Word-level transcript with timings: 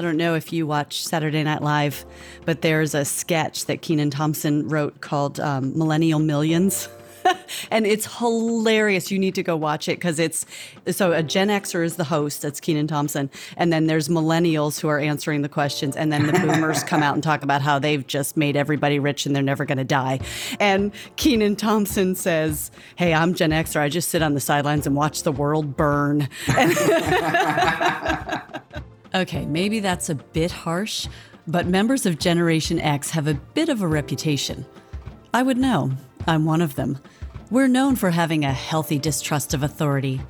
I 0.00 0.02
don't 0.02 0.16
know 0.16 0.34
if 0.34 0.50
you 0.50 0.66
watch 0.66 1.04
Saturday 1.04 1.42
Night 1.42 1.60
Live, 1.60 2.06
but 2.46 2.62
there's 2.62 2.94
a 2.94 3.04
sketch 3.04 3.66
that 3.66 3.82
Kenan 3.82 4.08
Thompson 4.08 4.66
wrote 4.66 5.02
called 5.02 5.38
um, 5.38 5.76
Millennial 5.76 6.18
Millions. 6.18 6.88
and 7.70 7.86
it's 7.86 8.16
hilarious. 8.16 9.10
You 9.10 9.18
need 9.18 9.34
to 9.34 9.42
go 9.42 9.56
watch 9.56 9.90
it 9.90 9.98
because 9.98 10.18
it's 10.18 10.46
so 10.90 11.12
a 11.12 11.22
Gen 11.22 11.48
Xer 11.48 11.84
is 11.84 11.96
the 11.96 12.04
host. 12.04 12.40
That's 12.40 12.60
Kenan 12.60 12.86
Thompson, 12.86 13.28
and 13.58 13.70
then 13.70 13.88
there's 13.88 14.08
millennials 14.08 14.80
who 14.80 14.88
are 14.88 14.98
answering 14.98 15.42
the 15.42 15.50
questions, 15.50 15.96
and 15.96 16.10
then 16.10 16.26
the 16.26 16.32
boomers 16.46 16.82
come 16.82 17.02
out 17.02 17.12
and 17.12 17.22
talk 17.22 17.42
about 17.42 17.60
how 17.60 17.78
they've 17.78 18.06
just 18.06 18.38
made 18.38 18.56
everybody 18.56 18.98
rich 18.98 19.26
and 19.26 19.36
they're 19.36 19.42
never 19.42 19.66
going 19.66 19.76
to 19.76 19.84
die. 19.84 20.18
And 20.58 20.92
Kenan 21.16 21.56
Thompson 21.56 22.14
says, 22.14 22.70
"Hey, 22.96 23.12
I'm 23.12 23.34
Gen 23.34 23.50
Xer. 23.50 23.82
I 23.82 23.90
just 23.90 24.08
sit 24.08 24.22
on 24.22 24.32
the 24.32 24.40
sidelines 24.40 24.86
and 24.86 24.96
watch 24.96 25.24
the 25.24 25.32
world 25.32 25.76
burn." 25.76 26.30
okay, 29.14 29.46
maybe 29.46 29.80
that's 29.80 30.08
a 30.08 30.14
bit 30.14 30.50
harsh, 30.50 31.06
but 31.46 31.66
members 31.66 32.06
of 32.06 32.18
Generation 32.18 32.78
X 32.78 33.10
have 33.10 33.26
a 33.26 33.34
bit 33.34 33.68
of 33.68 33.82
a 33.82 33.88
reputation. 33.88 34.64
I 35.32 35.42
would 35.42 35.58
know. 35.58 35.92
I'm 36.26 36.44
one 36.44 36.60
of 36.60 36.74
them. 36.74 36.98
We're 37.50 37.68
known 37.68 37.96
for 37.96 38.10
having 38.10 38.44
a 38.44 38.52
healthy 38.52 38.98
distrust 38.98 39.54
of 39.54 39.62
authority, 39.62 40.20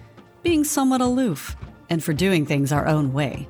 being 0.43 0.65
somewhat 0.65 1.01
aloof, 1.01 1.57
and 1.91 2.03
for 2.03 2.13
doing 2.13 2.47
things 2.47 2.73
our 2.73 2.87
own 2.87 3.13
way. 3.13 3.49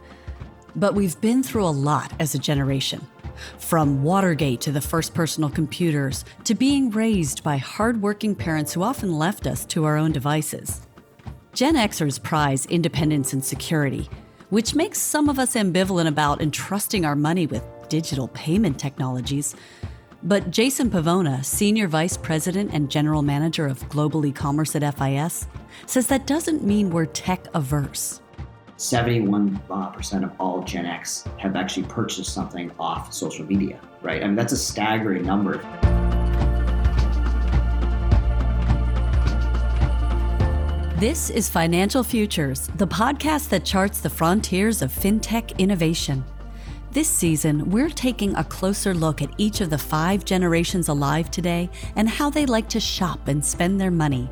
But 0.74 0.94
we've 0.94 1.20
been 1.20 1.42
through 1.42 1.66
a 1.66 1.70
lot 1.70 2.12
as 2.18 2.34
a 2.34 2.38
generation. 2.38 3.06
From 3.58 4.02
Watergate 4.02 4.60
to 4.62 4.72
the 4.72 4.80
first 4.80 5.14
personal 5.14 5.50
computers, 5.50 6.24
to 6.44 6.54
being 6.54 6.90
raised 6.90 7.42
by 7.42 7.56
hardworking 7.56 8.34
parents 8.34 8.72
who 8.72 8.82
often 8.82 9.18
left 9.18 9.46
us 9.46 9.64
to 9.66 9.84
our 9.84 9.96
own 9.96 10.12
devices. 10.12 10.86
Gen 11.52 11.74
Xers 11.74 12.22
prize 12.22 12.66
independence 12.66 13.32
and 13.32 13.44
security, 13.44 14.08
which 14.50 14.74
makes 14.74 15.00
some 15.00 15.28
of 15.28 15.38
us 15.38 15.54
ambivalent 15.54 16.06
about 16.06 16.42
entrusting 16.42 17.04
our 17.04 17.16
money 17.16 17.46
with 17.46 17.64
digital 17.88 18.28
payment 18.28 18.78
technologies. 18.78 19.56
But 20.22 20.50
Jason 20.50 20.90
Pavona, 20.90 21.44
Senior 21.44 21.88
Vice 21.88 22.16
President 22.16 22.70
and 22.74 22.90
General 22.90 23.22
Manager 23.22 23.66
of 23.66 23.88
Global 23.88 24.26
E-commerce 24.26 24.76
at 24.76 24.98
FIS, 24.98 25.46
says 25.86 26.06
that 26.08 26.26
doesn't 26.26 26.62
mean 26.62 26.90
we're 26.90 27.06
tech 27.06 27.46
averse. 27.54 28.20
71% 28.76 29.60
uh, 29.70 30.26
of 30.26 30.32
all 30.38 30.62
Gen 30.62 30.86
X 30.86 31.24
have 31.38 31.54
actually 31.56 31.84
purchased 31.84 32.32
something 32.32 32.70
off 32.78 33.12
social 33.12 33.44
media, 33.44 33.80
right? 34.02 34.22
I 34.22 34.26
mean, 34.26 34.36
that's 34.36 34.52
a 34.52 34.56
staggering 34.56 35.24
number. 35.24 35.58
This 41.00 41.30
is 41.30 41.48
Financial 41.48 42.04
Futures, 42.04 42.68
the 42.76 42.86
podcast 42.86 43.48
that 43.48 43.64
charts 43.64 44.02
the 44.02 44.10
frontiers 44.10 44.82
of 44.82 44.92
fintech 44.92 45.56
innovation. 45.56 46.22
This 46.90 47.08
season, 47.08 47.70
we're 47.70 47.88
taking 47.88 48.34
a 48.36 48.44
closer 48.44 48.92
look 48.92 49.22
at 49.22 49.32
each 49.38 49.62
of 49.62 49.70
the 49.70 49.78
five 49.78 50.26
generations 50.26 50.88
alive 50.88 51.30
today 51.30 51.70
and 51.96 52.06
how 52.06 52.28
they 52.28 52.44
like 52.44 52.68
to 52.68 52.80
shop 52.80 53.28
and 53.28 53.42
spend 53.42 53.80
their 53.80 53.90
money. 53.90 54.28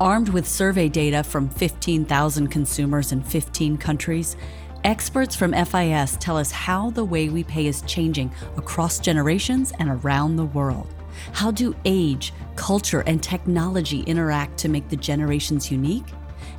Armed 0.00 0.30
with 0.30 0.48
survey 0.48 0.88
data 0.88 1.22
from 1.22 1.50
15,000 1.50 2.46
consumers 2.46 3.12
in 3.12 3.22
15 3.22 3.76
countries, 3.76 4.38
experts 4.84 5.36
from 5.36 5.52
FIS 5.52 6.16
tell 6.18 6.38
us 6.38 6.50
how 6.50 6.88
the 6.88 7.04
way 7.04 7.28
we 7.28 7.44
pay 7.44 7.66
is 7.66 7.82
changing 7.82 8.32
across 8.56 9.00
generations 9.00 9.70
and 9.78 9.90
around 9.90 10.36
the 10.36 10.46
world. 10.46 10.95
How 11.32 11.50
do 11.50 11.74
age, 11.84 12.32
culture, 12.56 13.00
and 13.06 13.22
technology 13.22 14.00
interact 14.00 14.58
to 14.58 14.68
make 14.68 14.88
the 14.88 14.96
generations 14.96 15.70
unique? 15.70 16.06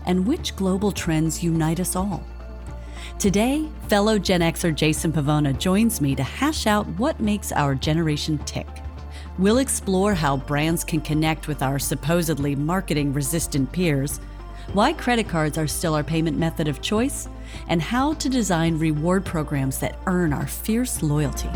And 0.06 0.26
which 0.26 0.56
global 0.56 0.92
trends 0.92 1.44
unite 1.44 1.80
us 1.80 1.96
all? 1.96 2.24
Today, 3.20 3.68
fellow 3.88 4.20
Gen 4.20 4.42
Xer 4.42 4.76
Jason 4.76 5.12
Pavona 5.12 5.58
joins 5.58 6.02
me 6.02 6.16
to 6.16 6.24
hash 6.24 6.68
out 6.68 6.88
what 7.00 7.20
makes 7.20 7.52
our 7.52 7.74
generation 7.74 8.38
tick. 8.40 8.68
We'll 9.40 9.58
explore 9.58 10.14
how 10.14 10.38
brands 10.38 10.84
can 10.84 11.02
connect 11.02 11.48
with 11.48 11.62
our 11.62 11.80
supposedly 11.80 12.56
marketing 12.56 13.14
resistant 13.14 13.72
peers, 13.72 14.20
why 14.74 14.94
credit 14.94 15.30
cards 15.30 15.58
are 15.58 15.68
still 15.68 15.94
our 15.94 16.04
payment 16.04 16.38
method 16.38 16.68
of 16.68 16.82
choice, 16.82 17.28
and 17.70 17.82
how 17.82 18.14
to 18.16 18.30
design 18.30 18.78
reward 18.78 19.26
programs 19.26 19.80
that 19.80 19.98
earn 20.06 20.34
our 20.34 20.48
fierce 20.48 21.02
loyalty. 21.02 21.50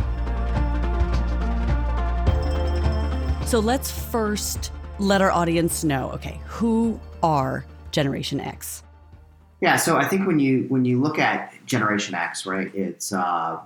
So 3.52 3.60
let's 3.60 3.92
first 3.92 4.72
let 4.98 5.22
our 5.22 5.30
audience 5.30 5.84
know 5.84 6.10
okay, 6.12 6.40
who 6.46 6.98
are 7.22 7.66
Generation 7.92 8.40
X? 8.40 8.82
Yeah, 9.60 9.76
so 9.76 9.98
I 9.98 10.06
think 10.06 10.26
when 10.26 10.40
you 10.40 10.68
when 10.70 10.86
you 10.86 11.02
look 11.02 11.20
at 11.20 11.54
Generation 11.66 12.16
X, 12.16 12.46
right, 12.46 12.74
it's 12.74 13.12
uh, 13.12 13.60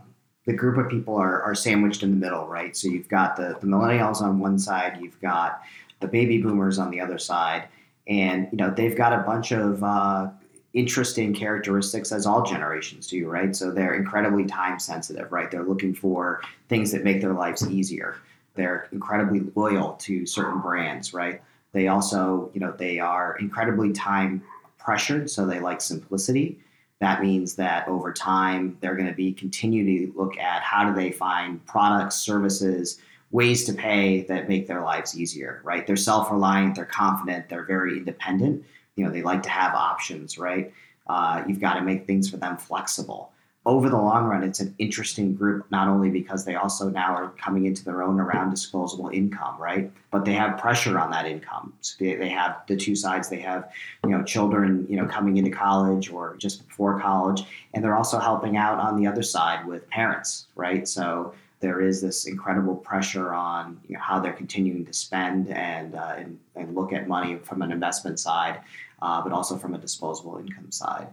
the 0.45 0.53
group 0.53 0.79
of 0.83 0.89
people 0.89 1.15
are, 1.15 1.39
are 1.43 1.53
sandwiched 1.53 2.01
in 2.01 2.09
the 2.09 2.15
middle, 2.15 2.47
right? 2.47 2.75
So 2.75 2.87
you've 2.87 3.07
got 3.09 3.35
the, 3.35 3.59
the 3.61 3.67
millennials 3.67 4.21
on 4.21 4.39
one 4.39 4.57
side, 4.57 4.97
you've 4.99 5.21
got 5.21 5.61
the 5.99 6.07
baby 6.07 6.39
boomers 6.39 6.79
on 6.79 6.89
the 6.89 6.99
other 6.99 7.19
side, 7.19 7.67
and 8.07 8.47
you 8.51 8.57
know 8.57 8.73
they've 8.75 8.97
got 8.97 9.13
a 9.13 9.19
bunch 9.19 9.51
of 9.51 9.83
uh, 9.83 10.31
interesting 10.73 11.31
characteristics 11.31 12.11
as 12.11 12.25
all 12.25 12.41
generations 12.41 13.05
do, 13.05 13.29
right? 13.29 13.55
So 13.55 13.69
they're 13.69 13.93
incredibly 13.93 14.45
time 14.45 14.79
sensitive, 14.79 15.31
right? 15.31 15.51
They're 15.51 15.61
looking 15.61 15.93
for 15.93 16.41
things 16.69 16.91
that 16.91 17.03
make 17.03 17.21
their 17.21 17.33
lives 17.33 17.69
easier. 17.69 18.15
They're 18.55 18.87
incredibly 18.91 19.41
loyal 19.55 19.93
to 19.93 20.25
certain 20.25 20.61
brands, 20.61 21.13
right? 21.13 21.41
They 21.71 21.87
also, 21.87 22.49
you 22.53 22.59
know, 22.61 22.71
they 22.71 22.99
are 22.99 23.37
incredibly 23.39 23.91
time 23.91 24.41
pressured, 24.77 25.29
so 25.29 25.45
they 25.45 25.59
like 25.59 25.81
simplicity. 25.81 26.59
That 27.01 27.21
means 27.21 27.55
that 27.55 27.87
over 27.87 28.13
time, 28.13 28.77
they're 28.79 28.95
going 28.95 29.09
to 29.09 29.13
be 29.13 29.33
continue 29.33 30.07
to 30.07 30.17
look 30.17 30.37
at 30.37 30.61
how 30.61 30.87
do 30.87 30.95
they 30.95 31.11
find 31.11 31.63
products, 31.65 32.15
services, 32.15 32.99
ways 33.31 33.65
to 33.65 33.73
pay 33.73 34.21
that 34.23 34.47
make 34.47 34.67
their 34.67 34.81
lives 34.81 35.19
easier, 35.19 35.59
right? 35.65 35.85
They're 35.85 35.97
self-reliant, 35.97 36.75
they're 36.75 36.85
confident, 36.85 37.49
they're 37.49 37.65
very 37.65 37.97
independent. 37.97 38.63
You 38.95 39.03
know, 39.03 39.11
they 39.11 39.23
like 39.23 39.43
to 39.43 39.49
have 39.49 39.73
options, 39.73 40.37
right? 40.37 40.71
Uh, 41.07 41.43
you've 41.45 41.59
got 41.59 41.73
to 41.73 41.81
make 41.81 42.07
things 42.07 42.29
for 42.29 42.37
them 42.37 42.55
flexible 42.55 43.33
over 43.65 43.89
the 43.89 43.97
long 43.97 44.25
run, 44.25 44.43
it's 44.43 44.59
an 44.59 44.75
interesting 44.77 45.33
group, 45.33 45.65
not 45.71 45.87
only 45.87 46.09
because 46.11 46.45
they 46.45 46.53
also 46.53 46.89
now 46.89 47.15
are 47.15 47.29
coming 47.29 47.65
into 47.65 47.83
their 47.83 48.03
own 48.03 48.19
around 48.19 48.51
disposable 48.51 49.09
income, 49.09 49.59
right? 49.59 49.91
But 50.11 50.23
they 50.23 50.33
have 50.33 50.59
pressure 50.59 50.99
on 50.99 51.09
that 51.11 51.25
income. 51.25 51.73
So 51.81 51.95
they, 51.99 52.15
they 52.15 52.29
have 52.29 52.61
the 52.67 52.75
two 52.75 52.95
sides. 52.95 53.27
They 53.27 53.39
have, 53.39 53.71
you 54.03 54.11
know, 54.11 54.23
children, 54.23 54.85
you 54.87 54.97
know, 54.97 55.07
coming 55.07 55.37
into 55.37 55.49
college 55.49 56.11
or 56.11 56.35
just 56.37 56.67
before 56.67 56.99
college, 56.99 57.43
and 57.73 57.83
they're 57.83 57.97
also 57.97 58.19
helping 58.19 58.55
out 58.55 58.79
on 58.79 59.01
the 59.01 59.07
other 59.07 59.23
side 59.23 59.65
with 59.65 59.89
parents, 59.89 60.45
right? 60.55 60.87
So 60.87 61.33
there 61.59 61.81
is 61.81 62.01
this 62.01 62.27
incredible 62.27 62.75
pressure 62.75 63.33
on 63.33 63.79
you 63.87 63.95
know, 63.95 63.99
how 63.99 64.19
they're 64.19 64.33
continuing 64.33 64.85
to 64.85 64.93
spend 64.93 65.49
and, 65.49 65.95
uh, 65.95 66.13
and, 66.17 66.39
and 66.55 66.75
look 66.75 66.93
at 66.93 67.07
money 67.07 67.37
from 67.37 67.63
an 67.63 67.71
investment 67.71 68.19
side, 68.19 68.59
uh, 69.01 69.23
but 69.23 69.31
also 69.31 69.57
from 69.57 69.73
a 69.73 69.79
disposable 69.79 70.37
income 70.37 70.71
side. 70.71 71.07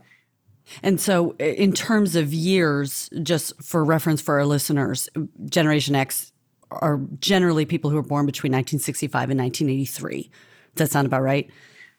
And 0.82 1.00
so, 1.00 1.32
in 1.38 1.72
terms 1.72 2.16
of 2.16 2.32
years, 2.32 3.10
just 3.22 3.60
for 3.62 3.84
reference 3.84 4.20
for 4.20 4.38
our 4.38 4.46
listeners, 4.46 5.08
Generation 5.46 5.94
X 5.94 6.32
are 6.70 7.00
generally 7.20 7.64
people 7.64 7.90
who 7.90 7.96
were 7.96 8.02
born 8.02 8.26
between 8.26 8.52
1965 8.52 9.30
and 9.30 9.40
1983. 9.40 10.30
Does 10.74 10.88
that 10.88 10.92
sound 10.92 11.06
about 11.06 11.22
right? 11.22 11.50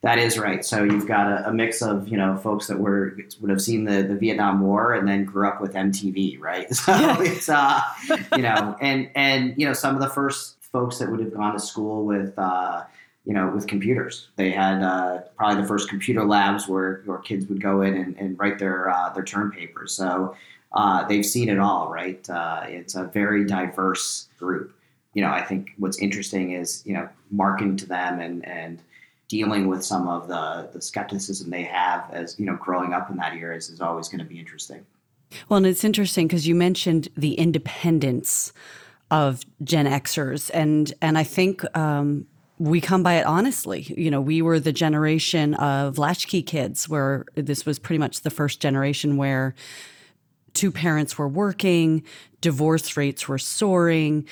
That 0.01 0.17
is 0.17 0.37
right. 0.37 0.65
So 0.65 0.83
you've 0.83 1.07
got 1.07 1.27
a, 1.27 1.47
a, 1.47 1.53
mix 1.53 1.81
of 1.81 2.09
you 2.09 2.17
know 2.17 2.35
folks 2.35 2.67
that 2.67 2.77
were 2.77 3.17
would 3.39 3.49
have 3.49 3.61
seen 3.61 3.85
the, 3.85 4.03
the 4.03 4.15
Vietnam 4.15 4.59
War 4.59 4.93
and 4.93 5.07
then 5.07 5.23
grew 5.23 5.47
up 5.47 5.61
with 5.61 5.73
MTV, 5.73 6.39
right? 6.39 6.67
So 6.73 6.93
it's 7.21 7.47
uh, 7.47 7.81
you 8.35 8.41
know, 8.41 8.75
and 8.81 9.09
and 9.15 9.53
you 9.57 9.65
know 9.65 9.71
some 9.71 9.95
of 9.95 10.01
the 10.01 10.09
first 10.09 10.57
folks 10.73 10.97
that 10.97 11.09
would 11.09 11.21
have 11.21 11.33
gone 11.33 11.53
to 11.53 11.59
school 11.59 12.05
with 12.05 12.33
uh, 12.37 12.83
you 13.25 13.33
know, 13.33 13.49
with 13.49 13.67
computers. 13.67 14.27
They 14.35 14.51
had 14.51 14.81
uh, 14.81 15.19
probably 15.37 15.61
the 15.61 15.67
first 15.67 15.89
computer 15.89 16.25
labs 16.25 16.67
where, 16.67 17.01
your 17.05 17.19
kids 17.19 17.45
would 17.47 17.61
go 17.61 17.81
in 17.81 17.95
and, 17.95 18.17
and 18.17 18.37
write 18.37 18.59
their 18.59 18.89
uh, 18.89 19.09
their 19.13 19.23
term 19.23 19.51
papers. 19.51 19.93
So 19.93 20.35
uh, 20.73 21.05
they've 21.07 21.25
seen 21.25 21.49
it 21.49 21.59
all, 21.59 21.89
right? 21.89 22.27
Uh, 22.29 22.63
it's 22.67 22.95
a 22.95 23.05
very 23.05 23.45
diverse 23.45 24.27
group. 24.39 24.75
You 25.13 25.21
know, 25.21 25.29
I 25.29 25.41
think 25.41 25.71
what's 25.77 25.99
interesting 25.99 26.51
is 26.51 26.83
you 26.85 26.93
know 26.93 27.07
marketing 27.31 27.77
to 27.77 27.85
them 27.85 28.19
and 28.19 28.45
and 28.45 28.81
dealing 29.29 29.67
with 29.67 29.83
some 29.83 30.07
of 30.07 30.27
the 30.27 30.69
the 30.73 30.81
skepticism 30.81 31.49
they 31.49 31.63
have 31.63 32.09
as 32.11 32.37
you 32.39 32.45
know 32.45 32.55
growing 32.55 32.93
up 32.93 33.09
in 33.09 33.17
that 33.17 33.33
era 33.33 33.55
is, 33.55 33.69
is 33.69 33.81
always 33.81 34.09
going 34.09 34.19
to 34.19 34.25
be 34.25 34.39
interesting. 34.39 34.85
Well, 35.49 35.57
and 35.57 35.65
it's 35.65 35.83
interesting 35.83 36.27
because 36.27 36.47
you 36.47 36.55
mentioned 36.55 37.07
the 37.15 37.33
independence 37.35 38.53
of 39.09 39.43
Gen 39.63 39.85
Xers, 39.85 40.51
and 40.53 40.93
and 41.01 41.17
I 41.17 41.23
think 41.23 41.63
um, 41.77 42.27
we 42.63 42.79
come 42.79 43.03
by 43.03 43.15
it 43.15 43.25
honestly. 43.25 43.81
You 43.81 44.09
know, 44.09 44.21
we 44.21 44.41
were 44.41 44.57
the 44.57 44.71
generation 44.71 45.53
of 45.55 45.97
latchkey 45.97 46.41
kids 46.41 46.87
where 46.87 47.25
this 47.35 47.65
was 47.65 47.77
pretty 47.77 47.99
much 47.99 48.21
the 48.21 48.29
first 48.29 48.61
generation 48.61 49.17
where 49.17 49.53
two 50.53 50.71
parents 50.71 51.17
were 51.17 51.27
working, 51.27 52.03
divorce 52.39 52.95
rates 52.95 53.27
were 53.27 53.37
soaring, 53.37 54.25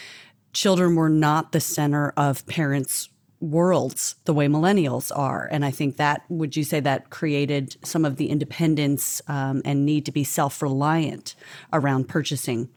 children 0.54 0.96
were 0.96 1.10
not 1.10 1.52
the 1.52 1.60
center 1.60 2.14
of 2.16 2.46
parents' 2.48 3.10
worlds 3.42 4.16
the 4.24 4.34
way 4.34 4.48
millennials 4.48 5.12
are. 5.14 5.50
And 5.52 5.66
I 5.66 5.72
think 5.72 5.98
that, 5.98 6.24
would 6.30 6.56
you 6.56 6.64
say 6.64 6.80
that 6.80 7.10
created 7.10 7.76
some 7.84 8.06
of 8.06 8.16
the 8.16 8.30
independence 8.30 9.22
um, 9.28 9.62
and 9.66 9.86
need 9.86 10.06
to 10.06 10.12
be 10.12 10.24
self 10.24 10.62
reliant 10.62 11.36
around 11.74 12.08
purchasing? 12.08 12.70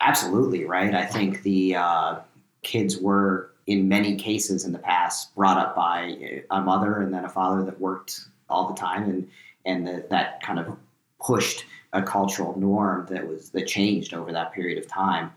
Absolutely, 0.00 0.64
right? 0.64 0.94
I 0.94 1.04
think 1.04 1.42
the 1.42 1.76
uh, 1.76 2.20
kids 2.62 2.96
were, 2.96 3.50
in 3.66 3.88
many 3.88 4.16
cases 4.16 4.64
in 4.64 4.72
the 4.72 4.78
past, 4.78 5.34
brought 5.34 5.58
up 5.58 5.74
by 5.74 6.42
a 6.50 6.60
mother 6.60 7.00
and 7.00 7.12
then 7.12 7.24
a 7.24 7.28
father 7.28 7.64
that 7.64 7.80
worked 7.80 8.20
all 8.48 8.68
the 8.68 8.74
time. 8.74 9.04
And, 9.04 9.30
and 9.64 9.86
the, 9.86 10.06
that 10.10 10.42
kind 10.42 10.58
of 10.58 10.76
pushed 11.20 11.64
a 11.92 12.02
cultural 12.02 12.58
norm 12.58 13.06
that 13.10 13.26
was 13.26 13.50
that 13.50 13.66
changed 13.66 14.12
over 14.12 14.32
that 14.32 14.52
period 14.52 14.78
of 14.78 14.88
time. 14.88 15.32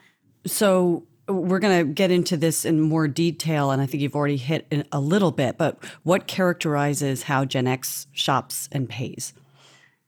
So 0.45 1.03
we're 1.27 1.59
going 1.59 1.85
to 1.85 1.93
get 1.93 2.09
into 2.11 2.37
this 2.37 2.65
in 2.65 2.81
more 2.81 3.07
detail, 3.07 3.71
and 3.71 3.81
I 3.81 3.85
think 3.85 4.01
you've 4.01 4.15
already 4.15 4.37
hit 4.37 4.85
a 4.91 4.99
little 4.99 5.31
bit. 5.31 5.57
But 5.57 5.77
what 6.03 6.27
characterizes 6.27 7.23
how 7.23 7.45
Gen 7.45 7.67
X 7.67 8.07
shops 8.11 8.69
and 8.71 8.89
pays? 8.89 9.33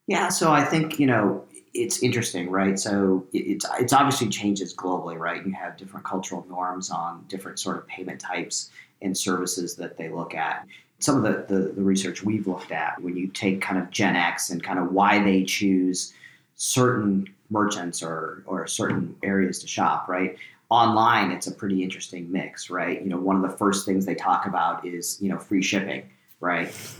Yeah, 0.08 0.30
so 0.30 0.52
I 0.52 0.64
think 0.64 1.00
you 1.00 1.06
know 1.06 1.46
it's 1.74 2.02
interesting, 2.02 2.50
right? 2.50 2.78
So 2.80 3.26
it's 3.34 3.66
it's 3.80 3.94
obviously 3.94 4.30
changes 4.30 4.74
globally, 4.74 5.18
right? 5.18 5.46
You 5.46 5.54
have 5.54 5.78
different 5.78 6.06
cultural 6.06 6.46
norms 6.50 6.90
on 6.90 7.26
different 7.28 7.60
sort 7.60 7.78
of 7.78 7.88
payment 7.88 8.20
types 8.20 8.70
and 9.02 9.18
services 9.18 9.76
that 9.76 9.98
they 9.98 10.10
look 10.10 10.36
at. 10.36 10.66
Some 11.00 11.24
of 11.24 11.24
the, 11.24 11.54
the, 11.54 11.62
the 11.72 11.82
research 11.82 12.24
we've 12.24 12.46
looked 12.46 12.72
at, 12.72 13.02
when 13.02 13.16
you 13.16 13.28
take 13.28 13.62
kind 13.62 13.80
of 13.82 13.90
Gen 13.90 14.16
X 14.18 14.50
and 14.50 14.62
kind 14.62 14.80
of 14.80 14.92
why 14.92 15.24
they 15.24 15.44
choose 15.44 16.14
certain 16.56 17.34
merchants 17.50 18.04
or 18.04 18.44
or 18.46 18.68
certain 18.68 19.16
areas 19.24 19.60
to 19.60 19.68
shop, 19.68 20.10
right? 20.10 20.38
online 20.70 21.32
it's 21.32 21.48
a 21.48 21.52
pretty 21.52 21.82
interesting 21.82 22.32
mix 22.32 22.70
right 22.70 23.02
you 23.02 23.10
know 23.10 23.18
one 23.18 23.36
of 23.36 23.42
the 23.42 23.58
first 23.58 23.86
things 23.86 24.06
they 24.06 24.14
talk 24.16 24.46
about 24.46 24.86
is 24.86 25.18
you 25.20 25.28
know 25.28 25.38
free 25.38 25.64
shipping 25.64 26.08
right? 26.40 26.68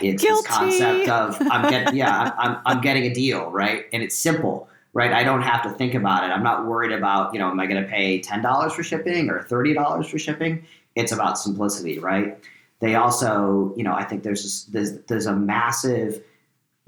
It's 0.00 0.22
this 0.22 0.46
concept 0.46 1.08
of 1.08 1.36
i'm 1.50 1.70
getting 1.70 1.96
yeah 2.02 2.32
I'm, 2.38 2.58
I'm 2.66 2.80
getting 2.80 3.04
a 3.04 3.14
deal 3.14 3.50
right? 3.50 3.86
And 3.92 4.02
it's 4.02 4.16
simple 4.16 4.68
right? 4.94 5.12
I 5.12 5.22
don't 5.22 5.42
have 5.42 5.62
to 5.62 5.70
think 5.70 5.94
about 5.94 6.24
it. 6.24 6.28
I'm 6.28 6.42
not 6.42 6.66
worried 6.66 6.92
about 6.92 7.32
you 7.32 7.38
know 7.38 7.50
am 7.50 7.60
i 7.60 7.66
going 7.66 7.82
to 7.82 7.88
pay 7.88 8.20
$10 8.20 8.72
for 8.72 8.82
shipping 8.82 9.30
or 9.30 9.42
$30 9.42 10.06
for 10.10 10.18
shipping? 10.18 10.66
It's 10.94 11.12
about 11.12 11.38
simplicity 11.38 11.98
right? 11.98 12.38
They 12.80 12.94
also 12.94 13.72
you 13.76 13.84
know 13.84 13.92
i 13.92 14.04
think 14.04 14.22
there's 14.22 14.64
there's, 14.66 14.98
there's 15.08 15.26
a 15.26 15.34
massive 15.34 16.22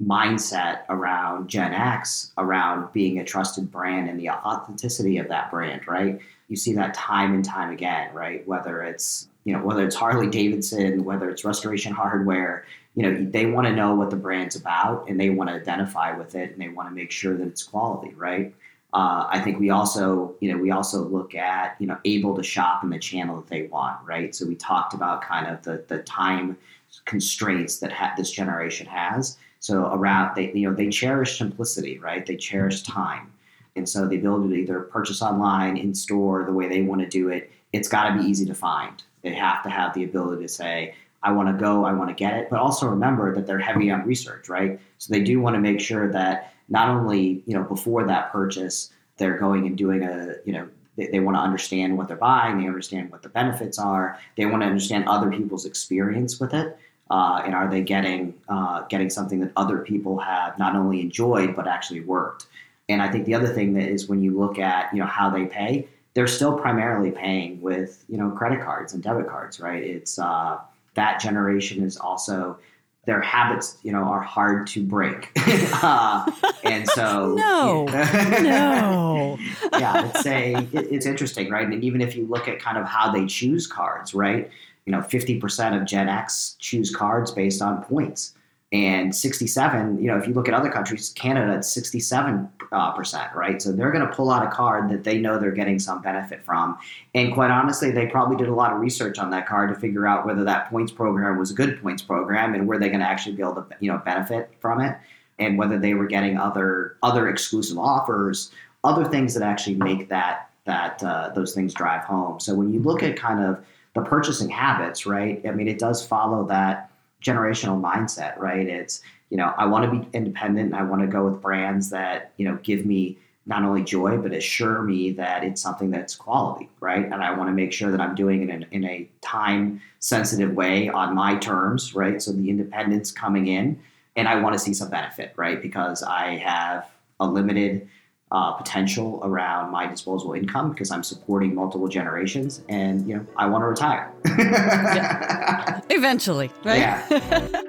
mindset 0.05 0.83
around 0.89 1.49
Gen 1.49 1.73
X, 1.73 2.33
around 2.39 2.93
being 2.93 3.19
a 3.19 3.25
trusted 3.25 3.71
brand 3.71 4.09
and 4.09 4.19
the 4.19 4.31
authenticity 4.31 5.19
of 5.19 5.29
that 5.29 5.51
brand, 5.51 5.87
right? 5.87 6.19
You 6.49 6.57
see 6.57 6.73
that 6.75 6.95
time 6.95 7.35
and 7.35 7.45
time 7.45 7.71
again, 7.71 8.13
right? 8.15 8.47
Whether 8.47 8.83
it's 8.83 9.29
you 9.45 9.53
know 9.53 9.63
whether 9.63 9.85
it's 9.85 9.97
Harley 9.97 10.29
Davidson, 10.29 11.05
whether 11.05 11.31
it's 11.31 11.45
Restoration 11.45 11.93
Hardware, 11.93 12.65
you 12.95 13.03
know 13.03 13.31
they 13.31 13.47
want 13.47 13.67
to 13.67 13.73
know 13.75 13.95
what 13.95 14.11
the 14.11 14.17
brand's 14.17 14.57
about 14.57 15.09
and 15.09 15.21
they 15.21 15.31
want 15.31 15.51
to 15.51 15.55
identify 15.55 16.17
with 16.17 16.35
it 16.35 16.53
and 16.53 16.61
they 16.61 16.69
want 16.69 16.89
to 16.89 16.95
make 16.95 17.11
sure 17.11 17.37
that 17.37 17.47
it's 17.47 17.63
quality, 17.63 18.15
right? 18.15 18.55
Uh, 18.93 19.27
I 19.29 19.41
think 19.41 19.61
we 19.61 19.71
also, 19.71 20.35
you 20.41 20.51
know, 20.51 20.59
we 20.59 20.73
also 20.73 21.05
look 21.05 21.37
at, 21.37 21.77
you 21.79 21.87
know, 21.87 21.97
able 22.05 22.35
to 22.35 22.43
shop 22.43 22.83
in 22.83 22.91
the 22.91 22.99
channel 22.99 23.37
that 23.37 23.47
they 23.47 23.63
want, 23.69 24.05
right? 24.05 24.35
So 24.35 24.47
we 24.47 24.57
talked 24.57 24.95
about 24.95 25.23
kind 25.23 25.47
of 25.47 25.63
the 25.63 25.85
the 25.89 26.03
time 26.03 26.57
constraints 27.05 27.79
that 27.79 27.93
ha- 27.93 28.15
this 28.17 28.31
generation 28.33 28.87
has. 28.87 29.37
So 29.61 29.93
around 29.93 30.35
they 30.35 30.53
you 30.53 30.69
know 30.69 30.75
they 30.75 30.89
cherish 30.89 31.39
simplicity, 31.39 31.99
right? 31.99 32.27
They 32.27 32.37
cherish 32.37 32.83
time. 32.83 33.33
And 33.77 33.89
so 33.89 34.09
the 34.09 34.19
ability 34.19 34.49
to 34.49 34.61
either 34.63 34.81
purchase 34.81 35.23
online, 35.23 35.77
in 35.77 35.95
store, 35.95 36.45
the 36.45 36.53
way 36.53 36.69
they 36.69 36.83
want 36.83 37.03
to 37.03 37.07
do 37.07 37.29
it, 37.29 37.51
it's 37.73 37.89
got 37.89 38.11
to 38.11 38.21
be 38.21 38.29
easy 38.29 38.45
to 38.47 38.55
find. 38.55 39.03
They 39.23 39.33
have 39.35 39.63
to 39.63 39.71
have 39.71 39.95
the 39.95 40.05
ability 40.05 40.43
to 40.43 40.49
say, 40.49 40.95
I 41.23 41.33
want 41.33 41.49
to 41.49 41.63
go, 41.63 41.85
I 41.85 41.93
want 41.93 42.09
to 42.09 42.15
get 42.15 42.37
it, 42.37 42.49
but 42.51 42.59
also 42.59 42.89
remember 42.89 43.35
that 43.35 43.47
they're 43.47 43.59
heavy 43.59 43.91
on 43.91 44.07
research, 44.07 44.49
right? 44.49 44.81
So 44.99 45.13
they 45.13 45.21
do 45.21 45.41
want 45.41 45.55
to 45.55 45.61
make 45.61 45.81
sure 45.81 46.11
that 46.11 46.55
not 46.69 46.89
only, 46.89 47.43
you 47.47 47.55
know, 47.55 47.63
before 47.63 48.05
that 48.07 48.33
purchase, 48.33 48.91
they're 49.19 49.39
going 49.39 49.67
and 49.67 49.77
doing 49.77 50.03
a, 50.03 50.37
you 50.45 50.53
know, 50.53 50.69
they, 50.97 51.09
they 51.09 51.21
want 51.21 51.37
to 51.37 51.41
understand 51.41 51.97
what 51.97 52.09
they're 52.09 52.17
buying, 52.17 52.59
they 52.59 52.67
understand 52.67 53.13
what 53.13 53.23
the 53.23 53.29
benefits 53.29 53.79
are, 53.79 54.19
they 54.37 54.47
want 54.47 54.63
to 54.63 54.67
understand 54.67 55.09
other 55.09 55.31
people's 55.31 55.67
experience 55.67 56.41
with 56.41 56.55
it 56.55 56.77
uh, 57.11 57.43
and 57.45 57.55
are 57.55 57.69
they 57.69 57.83
getting 57.83 58.35
uh, 58.49 58.83
getting 58.83 59.11
something 59.11 59.41
that 59.41 59.53
other 59.57 59.79
people 59.79 60.19
have 60.19 60.59
not 60.59 60.77
only 60.77 61.01
enjoyed 61.01 61.57
but 61.57 61.67
actually 61.67 62.01
worked? 62.01 62.47
And 62.89 63.03
I 63.03 63.11
think 63.11 63.27
the 63.27 63.35
other 63.35 63.49
thing 63.49 63.75
that 63.75 63.89
is 63.89 64.09
when 64.09 64.23
you 64.23 64.39
look 64.39 64.59
at 64.59 64.93
you 64.93 65.01
know 65.01 65.07
how 65.07 65.29
they 65.29 65.47
pay, 65.47 65.89
they're 66.15 66.27
still 66.27 66.57
primarily 66.59 67.11
paying 67.11 67.61
with 67.61 68.05
you 68.09 68.17
know 68.17 68.31
credit 68.31 68.63
cards 68.63 68.95
and 68.95 69.03
debit 69.03 69.29
cards, 69.29 69.61
right? 69.61 69.83
It's 69.83 70.19
uh, 70.19 70.59
that 70.95 71.21
generation 71.21 71.83
is 71.83 71.97
also 71.97 72.59
their 73.07 73.21
habits, 73.21 73.79
you 73.83 73.93
know, 73.93 74.03
are 74.05 74.21
hard 74.21 74.67
to 74.69 74.85
break, 74.85 75.31
uh, 75.83 76.31
and 76.65 76.89
so 76.89 77.35
no, 77.35 77.85
no, 78.43 79.39
yeah, 79.79 80.09
it's 80.09 80.27
a 80.27 80.55
it, 80.55 80.93
it's 80.93 81.07
interesting, 81.07 81.51
right? 81.51 81.67
And 81.67 81.83
even 81.83 82.01
if 82.01 82.15
you 82.15 82.27
look 82.27 82.47
at 82.47 82.61
kind 82.61 82.79
of 82.79 82.87
how 82.87 83.11
they 83.11 83.27
choose 83.27 83.67
cards, 83.67 84.15
right? 84.15 84.51
You 84.91 84.97
know, 84.97 85.03
50% 85.03 85.81
of 85.81 85.87
Gen 85.87 86.09
X 86.09 86.57
choose 86.59 86.93
cards 86.93 87.31
based 87.31 87.63
on 87.63 87.85
points. 87.85 88.35
And 88.73 89.15
67, 89.15 90.01
you 90.03 90.09
know, 90.09 90.19
if 90.19 90.27
you 90.27 90.35
look 90.35 90.49
at 90.49 90.55
other 90.55 90.69
countries, 90.69 91.11
Canada, 91.11 91.55
it's 91.57 91.73
67 91.73 92.49
uh, 92.73 92.91
percent, 92.93 93.33
right? 93.33 93.63
So 93.63 93.71
they're 93.71 93.93
going 93.93 94.05
to 94.05 94.13
pull 94.13 94.33
out 94.33 94.45
a 94.45 94.51
card 94.51 94.89
that 94.91 95.05
they 95.05 95.19
know 95.19 95.39
they're 95.39 95.53
getting 95.53 95.79
some 95.79 96.03
benefit 96.03 96.43
from. 96.43 96.77
And 97.15 97.33
quite 97.33 97.53
honestly, 97.53 97.93
they 97.93 98.07
probably 98.07 98.37
did 98.37 98.49
a 98.49 98.55
lot 98.55 98.73
of 98.73 98.81
research 98.81 99.21
on 99.21 99.31
that 99.31 99.47
card 99.47 99.73
to 99.73 99.79
figure 99.79 100.09
out 100.09 100.27
whether 100.27 100.43
that 100.43 100.71
points 100.71 100.91
program 100.91 101.39
was 101.39 101.53
a 101.53 101.55
good 101.55 101.81
points 101.81 102.03
program 102.03 102.55
and 102.55 102.67
were 102.67 102.79
they 102.79 102.89
going 102.89 103.01
to 103.01 103.07
actually 103.07 103.37
be 103.37 103.43
able 103.43 103.55
to, 103.55 103.67
you 103.79 103.93
know, 103.93 103.99
benefit 103.99 104.51
from 104.59 104.81
it, 104.81 104.97
and 105.39 105.57
whether 105.57 105.79
they 105.79 105.95
were 105.95 106.07
getting 106.07 106.37
other 106.37 106.97
other 107.05 107.29
exclusive 107.29 107.79
offers, 107.79 108.51
other 108.83 109.05
things 109.05 109.35
that 109.35 109.45
actually 109.45 109.77
make 109.77 110.09
that 110.09 110.51
that 110.65 111.03
uh, 111.05 111.31
those 111.35 111.55
things 111.55 111.75
drive 111.75 112.03
home. 112.03 112.41
So 112.41 112.55
when 112.57 112.73
you 112.73 112.81
look 112.81 113.05
at 113.05 113.17
kind 113.17 113.41
of 113.45 113.65
the 113.95 114.03
purchasing 114.03 114.49
habits, 114.49 115.07
right? 115.07 115.41
I 115.47 115.51
mean, 115.51 115.69
it 115.69 115.79
does 115.79 116.05
follow 116.05 116.47
that 116.47 116.91
generational 117.23 117.81
mindset, 117.81 118.39
right? 118.39 118.67
It's, 118.67 119.03
you 119.31 119.37
know, 119.37 119.53
I 119.57 119.67
want 119.67 119.85
to 119.85 119.99
be 119.99 120.09
independent 120.17 120.73
and 120.73 120.77
I 120.77 120.83
want 120.83 121.03
to 121.03 121.09
go 121.09 121.29
with 121.29 121.43
brands 121.43 121.91
that, 121.91 122.33
you 122.37 122.49
know, 122.49 122.59
give 122.63 122.87
me 122.87 123.19
not 123.47 123.65
only 123.65 123.83
joy, 123.83 124.17
but 124.19 124.33
assure 124.33 124.83
me 124.83 125.11
that 125.13 125.43
it's 125.43 125.61
something 125.61 125.91
that's 125.91 126.15
quality, 126.15 126.69
right? 126.81 127.05
And 127.05 127.15
I 127.15 127.37
want 127.37 127.49
to 127.49 127.53
make 127.53 127.73
sure 127.73 127.91
that 127.91 128.01
I'm 128.01 128.15
doing 128.15 128.43
it 128.43 128.51
in, 128.51 128.67
in 128.71 128.85
a 128.85 129.09
time 129.23 129.81
sensitive 129.99 130.55
way 130.55 130.89
on 130.89 131.15
my 131.15 131.37
terms, 131.37 131.95
right? 131.95 132.21
So 132.23 132.33
the 132.33 132.49
independence 132.49 133.11
coming 133.11 133.49
in 133.49 133.81
and 134.17 134.29
I 134.29 134.37
want 134.41 134.53
to 134.55 134.59
see 134.59 134.75
some 134.75 134.91
benefit, 134.91 135.33
right? 135.37 135.61
Because 135.61 136.03
I 136.03 136.37
have 136.37 136.89
a 137.19 137.27
limited 137.27 137.89
uh, 138.33 138.53
potential 138.53 139.21
around 139.25 139.71
my 139.71 139.87
disposable 139.87 140.35
income 140.35 140.71
because 140.71 140.91
I'm 140.91 141.03
supporting 141.03 141.55
multiple 141.55 141.89
generations, 141.89 142.63
and 142.69 143.09
you 143.09 143.17
know 143.17 143.27
I 143.37 143.47
want 143.47 143.63
to 143.63 143.67
retire. 143.67 144.13
yeah. 144.39 145.81
Eventually, 145.91 146.51
right? 146.65 146.81
Yeah. 146.81 147.07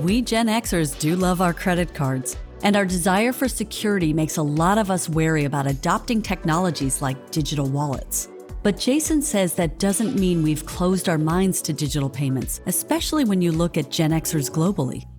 we 0.00 0.22
Gen 0.22 0.46
Xers 0.46 0.98
do 0.98 1.16
love 1.16 1.40
our 1.40 1.52
credit 1.52 1.94
cards. 1.94 2.36
And 2.64 2.76
our 2.76 2.84
desire 2.84 3.32
for 3.32 3.48
security 3.48 4.12
makes 4.12 4.36
a 4.36 4.42
lot 4.42 4.78
of 4.78 4.88
us 4.88 5.08
wary 5.08 5.46
about 5.46 5.66
adopting 5.66 6.22
technologies 6.22 7.02
like 7.02 7.32
digital 7.32 7.68
wallets. 7.68 8.28
But 8.62 8.78
Jason 8.78 9.20
says 9.20 9.54
that 9.54 9.80
doesn't 9.80 10.14
mean 10.14 10.44
we've 10.44 10.64
closed 10.64 11.08
our 11.08 11.18
minds 11.18 11.60
to 11.62 11.72
digital 11.72 12.08
payments, 12.08 12.60
especially 12.66 13.24
when 13.24 13.42
you 13.42 13.50
look 13.50 13.76
at 13.76 13.90
Gen 13.90 14.12
Xers 14.12 14.48
globally 14.48 15.02
you 15.02 15.11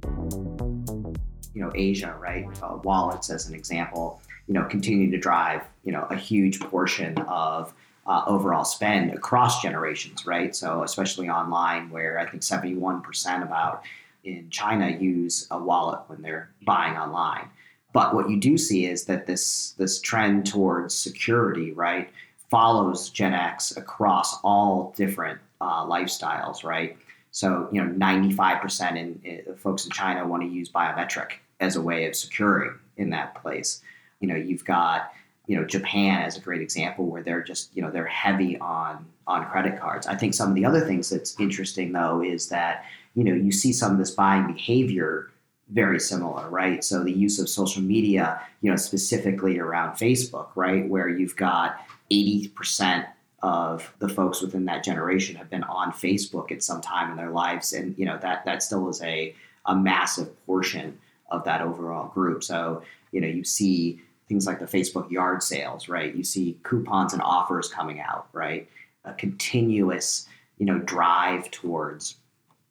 know 1.63 1.71
Asia, 1.75 2.15
right? 2.19 2.45
Uh, 2.61 2.77
wallets, 2.83 3.29
as 3.29 3.47
an 3.47 3.55
example, 3.55 4.21
you 4.47 4.53
know, 4.53 4.65
continue 4.65 5.09
to 5.11 5.17
drive 5.17 5.61
you 5.83 5.91
know 5.91 6.05
a 6.09 6.15
huge 6.15 6.59
portion 6.59 7.17
of 7.19 7.73
uh, 8.05 8.23
overall 8.27 8.65
spend 8.65 9.13
across 9.13 9.61
generations, 9.61 10.25
right? 10.25 10.55
So 10.55 10.83
especially 10.83 11.29
online, 11.29 11.89
where 11.89 12.19
I 12.19 12.25
think 12.29 12.43
seventy 12.43 12.75
one 12.75 13.01
percent 13.01 13.43
about 13.43 13.83
in 14.23 14.49
China 14.49 14.89
use 14.89 15.47
a 15.51 15.57
wallet 15.57 16.01
when 16.07 16.21
they're 16.21 16.49
buying 16.65 16.95
online. 16.97 17.49
But 17.93 18.15
what 18.15 18.29
you 18.29 18.39
do 18.39 18.57
see 18.57 18.85
is 18.85 19.05
that 19.05 19.27
this 19.27 19.75
this 19.77 20.01
trend 20.01 20.45
towards 20.45 20.95
security, 20.95 21.71
right, 21.71 22.09
follows 22.49 23.09
Gen 23.09 23.33
X 23.33 23.75
across 23.77 24.39
all 24.43 24.93
different 24.97 25.39
uh, 25.61 25.85
lifestyles, 25.85 26.63
right? 26.63 26.97
So 27.33 27.67
you 27.71 27.83
know, 27.83 27.91
ninety 27.91 28.31
five 28.31 28.61
percent 28.61 28.97
in 28.97 29.19
eh, 29.25 29.41
folks 29.57 29.85
in 29.85 29.91
China 29.91 30.25
want 30.25 30.43
to 30.43 30.49
use 30.49 30.69
biometric 30.71 31.33
as 31.59 31.75
a 31.75 31.81
way 31.81 32.05
of 32.05 32.15
securing 32.15 32.77
in 32.95 33.09
that 33.09 33.41
place. 33.41 33.81
You 34.19 34.27
know, 34.27 34.35
you've 34.35 34.63
got 34.63 35.11
you 35.47 35.57
know 35.57 35.65
Japan 35.65 36.21
as 36.21 36.37
a 36.37 36.39
great 36.39 36.61
example 36.61 37.07
where 37.07 37.23
they're 37.23 37.41
just 37.41 37.75
you 37.75 37.81
know 37.81 37.89
they're 37.89 38.05
heavy 38.05 38.57
on 38.59 39.05
on 39.25 39.45
credit 39.47 39.79
cards. 39.79 40.05
I 40.05 40.15
think 40.15 40.35
some 40.35 40.49
of 40.49 40.55
the 40.55 40.63
other 40.63 40.81
things 40.81 41.09
that's 41.09 41.37
interesting 41.39 41.91
though 41.91 42.21
is 42.21 42.49
that 42.49 42.85
you 43.15 43.23
know 43.23 43.33
you 43.33 43.51
see 43.51 43.73
some 43.73 43.91
of 43.91 43.97
this 43.97 44.11
buying 44.11 44.53
behavior 44.53 45.31
very 45.71 45.99
similar, 45.99 46.47
right? 46.49 46.83
So 46.83 47.03
the 47.03 47.11
use 47.11 47.39
of 47.39 47.49
social 47.49 47.81
media, 47.81 48.39
you 48.61 48.69
know, 48.69 48.75
specifically 48.75 49.57
around 49.57 49.95
Facebook, 49.95 50.49
right, 50.55 50.87
where 50.87 51.09
you've 51.09 51.35
got 51.35 51.79
80% 52.11 53.07
of 53.43 53.93
the 53.99 54.07
folks 54.07 54.41
within 54.41 54.63
that 54.65 54.85
generation 54.85 55.35
have 55.35 55.49
been 55.49 55.63
on 55.63 55.91
Facebook 55.91 56.49
at 56.49 56.63
some 56.63 56.79
time 56.79 57.11
in 57.11 57.17
their 57.17 57.29
lives, 57.29 57.73
and 57.73 57.95
you 57.97 58.05
know 58.05 58.17
that 58.19 58.45
that 58.45 58.63
still 58.63 58.89
is 58.89 59.01
a 59.03 59.35
a 59.65 59.75
massive 59.75 60.45
portion 60.45 60.97
of 61.29 61.43
that 61.43 61.61
overall 61.61 62.07
group. 62.07 62.43
So 62.43 62.83
you 63.11 63.19
know 63.19 63.27
you 63.27 63.43
see 63.43 64.01
things 64.29 64.47
like 64.47 64.59
the 64.59 64.65
Facebook 64.65 65.11
yard 65.11 65.43
sales, 65.43 65.89
right? 65.89 66.15
You 66.15 66.23
see 66.23 66.57
coupons 66.63 67.11
and 67.11 67.21
offers 67.21 67.67
coming 67.67 67.99
out, 67.99 68.29
right? 68.31 68.69
A 69.03 69.13
continuous 69.13 70.25
you 70.57 70.65
know 70.65 70.79
drive 70.79 71.51
towards 71.51 72.15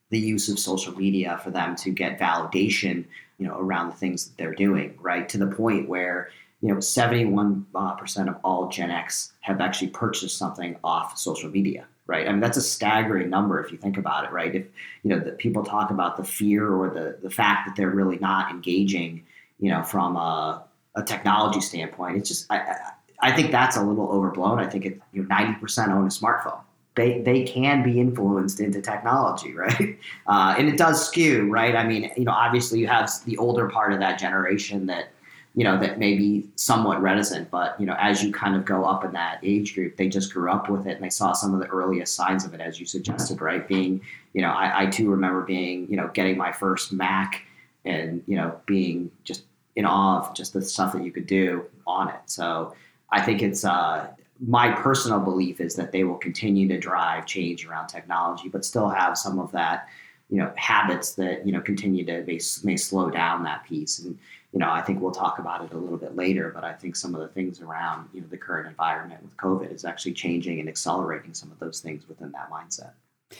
the 0.09 0.19
use 0.19 0.49
of 0.49 0.59
social 0.59 0.97
media 0.97 1.38
for 1.45 1.50
them 1.50 1.76
to 1.76 1.91
get 1.91 2.19
validation 2.19 3.05
you 3.38 3.47
know 3.47 3.59
around 3.59 3.91
the 3.91 3.97
things 3.97 4.25
that 4.25 4.38
they're 4.38 4.55
doing, 4.55 4.99
right? 5.02 5.29
To 5.29 5.37
the 5.37 5.49
point 5.49 5.87
where 5.87 6.31
you 6.62 6.69
know, 6.69 6.76
71% 6.76 7.64
uh, 7.75 8.31
of 8.31 8.37
all 8.45 8.69
Gen 8.69 8.90
X 8.90 9.33
have 9.40 9.61
actually 9.61 9.88
purchased 9.88 10.38
something 10.38 10.76
off 10.85 11.19
social 11.19 11.50
media, 11.50 11.87
right? 12.07 12.28
I 12.28 12.31
mean, 12.31 12.40
that's 12.40 12.57
a 12.57 12.62
staggering 12.62 13.28
number 13.28 13.62
if 13.62 13.73
you 13.73 13.78
think 13.78 13.99
about 13.99 14.25
it, 14.25 14.31
right? 14.31 14.54
If, 14.54 14.66
you 15.02 15.11
know, 15.11 15.19
the 15.19 15.33
people 15.33 15.64
talk 15.64 15.90
about 15.90 16.16
the 16.16 16.23
fear 16.23 16.73
or 16.73 16.88
the, 16.88 17.19
the 17.21 17.31
fact 17.31 17.66
that 17.66 17.75
they're 17.76 17.90
really 17.90 18.19
not 18.19 18.52
engaging, 18.52 19.25
you 19.59 19.71
know, 19.71 19.83
from 19.83 20.16
a, 20.16 20.62
a 20.95 21.02
technology 21.02 21.61
standpoint, 21.61 22.16
it's 22.16 22.28
just, 22.28 22.47
I, 22.49 22.76
I 23.21 23.33
think 23.33 23.50
that's 23.50 23.76
a 23.76 23.83
little 23.83 24.09
overblown. 24.09 24.61
I 24.61 24.69
think 24.69 24.87
it, 24.87 25.00
you 25.12 25.25
know, 25.25 25.35
90% 25.35 25.88
own 25.88 26.04
a 26.04 26.09
smartphone. 26.09 26.61
They, 26.95 27.23
they 27.23 27.42
can 27.42 27.83
be 27.83 27.99
influenced 27.99 28.61
into 28.61 28.81
technology, 28.81 29.52
right? 29.57 29.99
Uh, 30.28 30.54
and 30.57 30.69
it 30.69 30.78
does 30.78 31.09
skew, 31.09 31.50
right? 31.50 31.75
I 31.75 31.85
mean, 31.85 32.12
you 32.16 32.25
know, 32.25 32.33
obviously 32.33 32.78
you 32.78 32.87
have 32.87 33.11
the 33.25 33.37
older 33.38 33.69
part 33.69 33.92
of 33.92 33.99
that 33.99 34.16
generation 34.21 34.87
that, 34.87 35.09
you 35.54 35.64
know 35.64 35.78
that 35.78 35.99
may 35.99 36.16
be 36.16 36.49
somewhat 36.56 37.00
reticent 37.02 37.50
but 37.50 37.78
you 37.78 37.87
know 37.87 37.97
as 37.99 38.23
you 38.23 38.32
kind 38.32 38.56
of 38.56 38.64
go 38.64 38.85
up 38.85 39.04
in 39.04 39.12
that 39.12 39.38
age 39.42 39.75
group 39.75 39.97
they 39.97 40.09
just 40.09 40.32
grew 40.32 40.50
up 40.50 40.68
with 40.68 40.87
it 40.87 40.97
and 40.97 41.04
they 41.04 41.11
saw 41.11 41.32
some 41.32 41.52
of 41.52 41.61
the 41.61 41.66
earliest 41.66 42.14
signs 42.14 42.44
of 42.44 42.54
it 42.54 42.61
as 42.61 42.80
you 42.80 42.87
suggested 42.87 43.40
right? 43.40 43.66
Being 43.68 44.00
you 44.32 44.42
know 44.42 44.50
i, 44.50 44.82
I 44.82 44.87
too 44.87 45.11
remember 45.11 45.42
being 45.42 45.88
you 45.88 45.97
know 45.97 46.09
getting 46.14 46.37
my 46.37 46.52
first 46.52 46.92
mac 46.92 47.42
and 47.85 48.23
you 48.26 48.37
know 48.37 48.59
being 48.66 49.11
just 49.25 49.44
in 49.76 49.85
awe 49.85 50.21
of 50.21 50.35
just 50.35 50.52
the 50.52 50.62
stuff 50.62 50.92
that 50.92 51.02
you 51.02 51.11
could 51.11 51.26
do 51.26 51.64
on 51.87 52.09
it. 52.09 52.21
So 52.26 52.75
i 53.11 53.21
think 53.21 53.42
it's 53.42 53.64
uh, 53.64 54.09
my 54.44 54.71
personal 54.73 55.21
belief 55.21 55.61
is 55.61 55.75
that 55.76 55.92
they 55.92 56.04
will 56.04 56.16
continue 56.16 56.66
to 56.68 56.78
drive 56.78 57.26
change 57.26 57.66
around 57.66 57.88
technology 57.88 58.49
but 58.49 58.64
still 58.64 58.88
have 58.88 59.18
some 59.18 59.38
of 59.38 59.52
that 59.52 59.87
you 60.32 60.38
know 60.38 60.50
habits 60.56 61.12
that 61.12 61.47
you 61.47 61.52
know 61.52 61.61
continue 61.61 62.04
to 62.06 62.25
may, 62.25 62.40
may 62.64 62.76
slow 62.76 63.11
down 63.11 63.44
that 63.44 63.64
piece. 63.64 63.99
And 63.99 64.18
you 64.52 64.59
know, 64.59 64.71
I 64.71 64.82
think 64.82 65.00
we'll 65.00 65.12
talk 65.12 65.38
about 65.38 65.64
it 65.64 65.73
a 65.73 65.78
little 65.78 65.97
bit 65.97 66.14
later, 66.14 66.50
but 66.54 66.62
I 66.62 66.75
think 66.75 66.94
some 66.94 67.14
of 67.14 67.23
the 67.23 67.28
things 67.28 67.61
around, 67.61 68.11
you 68.12 68.21
know, 68.21 68.26
the 68.28 68.37
current 68.37 68.68
environment 68.68 69.23
with 69.23 69.37
COVID 69.38 69.73
is 69.73 69.85
actually 69.85 70.12
changing 70.12 70.61
and 70.61 70.68
accelerating 70.68 71.32
some 71.32 71.50
of 71.50 71.59
those 71.59 71.80
things 71.80 72.06
within 72.06 72.32
that 72.32 72.50
mindset. 72.50 72.92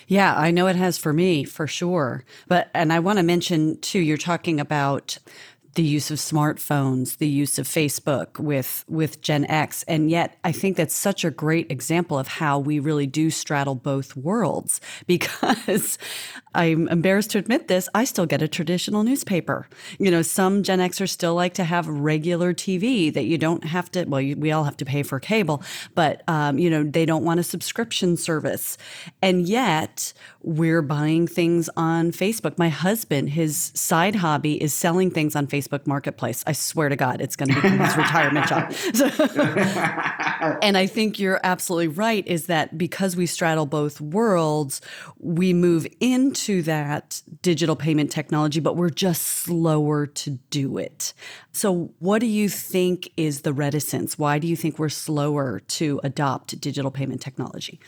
Yeah, 0.09 0.35
I 0.35 0.51
know 0.51 0.69
it 0.69 0.77
has 0.77 0.97
for 0.97 1.13
me 1.13 1.45
for 1.45 1.67
sure. 1.67 2.25
But, 2.49 2.71
and 2.73 2.95
I 2.95 3.01
want 3.01 3.19
to 3.19 3.23
mention 3.23 3.79
too, 3.81 3.99
you're 3.99 4.17
talking 4.17 4.59
about 4.59 5.19
the 5.75 5.83
use 5.83 6.11
of 6.11 6.19
smartphones, 6.19 7.19
the 7.19 7.29
use 7.29 7.59
of 7.59 7.67
Facebook 7.67 8.39
with 8.39 8.85
with 8.89 9.23
Gen 9.23 9.47
X, 9.47 9.85
and 9.85 10.11
yet 10.11 10.39
I 10.45 10.53
think 10.53 10.77
that's 10.77 10.95
such 10.95 11.25
a 11.25 11.31
great 11.31 11.71
example 11.71 12.19
of 12.19 12.29
how 12.29 12.59
we 12.59 12.79
really 12.79 13.07
do 13.07 13.31
straddle 13.31 13.75
both 13.75 14.17
worlds. 14.17 14.81
Because 15.07 15.99
I'm 16.55 16.89
embarrassed 16.89 17.31
to 17.31 17.39
admit 17.39 17.69
this, 17.69 17.89
I 17.95 18.05
still 18.05 18.27
get 18.27 18.43
a 18.43 18.49
traditional 18.49 19.03
newspaper. 19.05 19.69
You 19.99 20.11
know, 20.11 20.23
some 20.23 20.63
Gen 20.63 20.81
Xers 20.81 21.09
still 21.09 21.35
like 21.35 21.55
to 21.55 21.65
have 21.65 21.89
regular 21.89 22.53
TV 22.53 23.13
that 23.13 23.25
you 23.25 23.39
don't 23.39 23.65
have 23.65 23.91
to. 23.93 24.05
Well, 24.05 24.21
you, 24.21 24.37
we 24.37 24.53
all 24.53 24.65
have 24.65 24.77
to 24.79 24.85
pay 24.85 25.03
for 25.03 25.19
cable, 25.19 25.63
but 25.95 26.23
um, 26.29 26.59
you 26.59 26.69
know 26.69 26.83
they 26.83 27.07
don't 27.07 27.25
want 27.25 27.41
a 27.41 27.43
subscription 27.43 28.17
service, 28.17 28.77
and 29.23 29.49
yet 29.49 30.13
we're 30.43 30.83
buying 30.83 31.27
things 31.27 31.71
on 31.77 32.13
Facebook. 32.13 32.59
My 32.59 32.69
husband, 32.69 33.31
his 33.31 33.73
side 33.75 34.17
hobby 34.17 34.61
is 34.63 34.75
selling 34.75 35.11
things 35.11 35.37
on 35.37 35.47
Facebook 35.47 35.87
Marketplace. 35.87 36.43
I 36.47 36.53
swear 36.53 36.89
to 36.89 36.97
God, 36.97 37.21
it's 37.21 37.37
going 37.37 37.49
to 37.51 37.55
become 37.55 37.79
his 37.79 37.97
retirement 37.97 38.47
job. 38.49 38.73
So, 38.73 39.07
and 40.63 40.77
I 40.77 40.87
think 40.87 41.19
you're 41.19 41.41
absolutely 41.45 41.89
right, 41.89 42.27
is 42.27 42.47
that 42.47 42.77
because 42.77 43.17
we 43.17 43.27
straddle 43.27 43.67
both 43.67 44.01
worlds, 44.01 44.81
we 45.19 45.53
move 45.53 45.87
into 46.01 46.42
that 46.63 47.23
digital 47.41 47.77
payment 47.77 48.11
technology, 48.11 48.61
but 48.61 48.77
we're 48.77 48.91
just 48.91 49.23
slower 49.23 50.07
to 50.07 50.31
do 50.51 50.79
it. 50.79 51.15
So, 51.53 51.93
what 51.99 52.21
do 52.21 52.27
you 52.27 52.49
think 52.49 53.11
is 53.17 53.43
the 53.43 53.53
reticence? 53.53 54.19
Why 54.19 54.39
do 54.39 54.47
you 54.47 54.57
think 54.57 54.79
we're 54.79 54.89
slower 54.89 55.61
to 55.61 56.01
adopt 56.03 56.61
digital 56.61 56.91
payment 56.91 57.21
technology? 57.21 57.81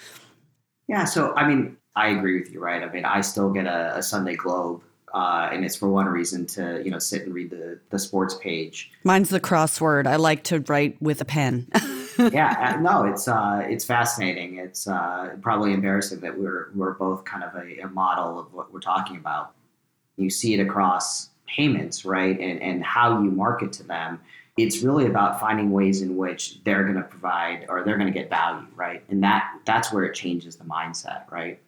Yeah, 0.87 1.05
so 1.05 1.35
I 1.35 1.49
mean, 1.49 1.77
I 1.97 2.09
agree 2.09 2.39
with 2.39 2.53
you, 2.53 2.61
right? 2.61 2.83
I 2.83 2.91
mean, 2.91 3.05
I 3.05 3.21
still 3.21 3.51
get 3.51 3.67
a, 3.67 3.97
a 3.97 4.03
Sunday 4.03 4.37
Globe, 4.37 4.83
uh, 5.13 5.49
and 5.53 5.65
it's 5.65 5.77
for 5.77 5.89
one 5.89 6.07
reason 6.07 6.47
to 6.47 6.83
you 6.85 6.91
know 6.91 6.99
sit 6.99 7.23
and 7.23 7.35
read 7.35 7.51
the 7.51 7.81
the 7.91 7.99
sports 7.99 8.35
page. 8.35 8.91
Mine's 9.05 9.31
the 9.31 9.41
crossword. 9.41 10.07
I 10.07 10.17
like 10.17 10.45
to 10.45 10.61
write 10.61 11.01
with 11.01 11.21
a 11.21 11.25
pen. 11.25 11.69
yeah, 12.19 12.75
uh, 12.77 12.81
no, 12.81 13.05
it's 13.05 13.29
uh, 13.29 13.63
it's 13.65 13.85
fascinating. 13.85 14.59
It's 14.59 14.87
uh, 14.87 15.37
probably 15.43 15.73
embarrassing 15.73 16.21
that 16.21 16.39
we're 16.39 16.71
we're 16.75 16.95
both 16.95 17.25
kind 17.25 17.45
of 17.45 17.55
a, 17.55 17.81
a 17.81 17.89
model 17.89 18.39
of 18.39 18.53
what 18.53 18.73
we're 18.73 18.81
talking 18.81 19.17
about. 19.17 19.55
You 20.17 20.31
see 20.31 20.55
it 20.55 20.61
across 20.61 21.31
payments, 21.47 22.05
right, 22.05 22.39
and 22.39 22.61
and 22.63 22.85
how 22.85 23.23
you 23.23 23.31
market 23.31 23.73
to 23.75 23.83
them 23.83 24.21
it's 24.57 24.83
really 24.83 25.07
about 25.07 25.41
finding 25.41 25.73
ways 25.73 26.01
in 26.01 26.17
which 26.17 26.63
they're 26.63 26.85
going 26.85 26.95
to 26.95 27.03
provide 27.03 27.67
or 27.69 27.83
they're 27.83 27.97
going 27.97 28.13
to 28.13 28.17
get 28.17 28.31
value 28.31 28.65
right 28.77 29.03
and 29.09 29.21
that 29.21 29.51
that's 29.65 29.93
where 29.93 30.05
it 30.05 30.15
changes 30.15 30.55
the 30.55 30.63
mindset 30.65 31.29
right 31.29 31.59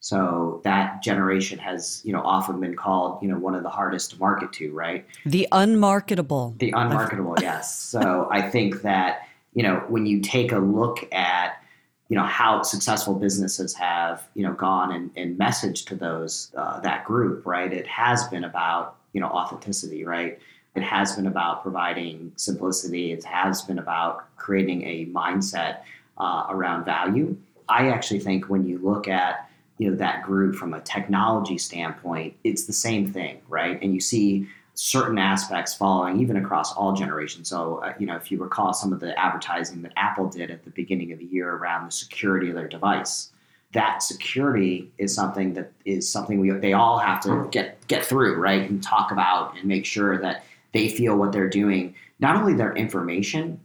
so 0.00 0.62
that 0.64 1.02
generation 1.02 1.58
has, 1.58 2.00
you 2.04 2.12
know, 2.14 2.22
often 2.22 2.58
been 2.58 2.74
called, 2.74 3.22
you 3.22 3.28
know, 3.28 3.38
one 3.38 3.54
of 3.54 3.62
the 3.62 3.68
hardest 3.68 4.12
to 4.12 4.18
market 4.18 4.50
to, 4.54 4.72
right? 4.72 5.04
The 5.26 5.46
unmarketable. 5.52 6.54
The 6.58 6.72
unmarketable, 6.74 7.36
yes. 7.42 7.78
So 7.78 8.26
I 8.30 8.40
think 8.40 8.80
that, 8.80 9.28
you 9.54 9.62
know, 9.62 9.84
when 9.88 10.06
you 10.06 10.20
take 10.20 10.52
a 10.52 10.58
look 10.58 11.12
at, 11.12 11.62
you 12.08 12.16
know, 12.16 12.24
how 12.24 12.62
successful 12.62 13.14
businesses 13.14 13.74
have, 13.74 14.26
you 14.34 14.42
know, 14.42 14.52
gone 14.52 14.92
and, 14.92 15.10
and 15.16 15.38
messaged 15.38 15.86
to 15.86 15.94
those 15.94 16.52
uh, 16.56 16.80
that 16.80 17.04
group, 17.04 17.46
right? 17.46 17.72
It 17.72 17.86
has 17.86 18.26
been 18.28 18.44
about, 18.44 18.96
you 19.12 19.20
know, 19.20 19.28
authenticity, 19.28 20.04
right? 20.04 20.38
It 20.74 20.82
has 20.82 21.16
been 21.16 21.26
about 21.26 21.62
providing 21.62 22.32
simplicity. 22.36 23.12
It 23.12 23.24
has 23.24 23.62
been 23.62 23.78
about 23.78 24.36
creating 24.36 24.82
a 24.84 25.06
mindset 25.06 25.80
uh, 26.18 26.46
around 26.48 26.84
value. 26.84 27.36
I 27.68 27.88
actually 27.88 28.20
think 28.20 28.48
when 28.48 28.66
you 28.66 28.78
look 28.78 29.08
at 29.08 29.48
you 29.78 29.90
know 29.90 29.96
that 29.96 30.22
group 30.22 30.56
from 30.56 30.74
a 30.74 30.80
technology 30.80 31.56
standpoint 31.56 32.34
it's 32.44 32.64
the 32.64 32.72
same 32.72 33.10
thing 33.10 33.40
right 33.48 33.80
and 33.80 33.94
you 33.94 34.00
see 34.00 34.46
certain 34.82 35.18
aspects 35.18 35.74
following 35.74 36.20
even 36.20 36.36
across 36.36 36.72
all 36.72 36.94
generations. 36.94 37.48
So 37.50 37.82
uh, 37.84 37.92
you 37.98 38.06
know 38.06 38.16
if 38.16 38.30
you 38.30 38.38
recall 38.38 38.72
some 38.72 38.92
of 38.92 39.00
the 39.00 39.18
advertising 39.18 39.82
that 39.82 39.92
apple 39.96 40.28
did 40.28 40.50
at 40.50 40.64
the 40.64 40.70
beginning 40.70 41.12
of 41.12 41.18
the 41.18 41.26
year 41.26 41.52
around 41.52 41.86
the 41.86 41.92
security 41.92 42.48
of 42.48 42.54
their 42.54 42.68
device 42.68 43.30
that 43.72 44.02
security 44.02 44.90
is 44.98 45.14
something 45.14 45.54
that 45.54 45.72
is 45.84 46.10
something 46.10 46.40
we 46.40 46.50
they 46.50 46.72
all 46.72 46.98
have 46.98 47.20
to 47.22 47.48
get 47.50 47.86
get 47.86 48.04
through 48.04 48.36
right 48.36 48.68
and 48.68 48.82
talk 48.82 49.12
about 49.12 49.56
and 49.56 49.64
make 49.64 49.84
sure 49.84 50.18
that 50.18 50.44
they 50.72 50.88
feel 50.88 51.16
what 51.16 51.32
they're 51.32 51.48
doing. 51.48 51.94
Not 52.18 52.36
only 52.36 52.54
their 52.54 52.74
information 52.74 53.60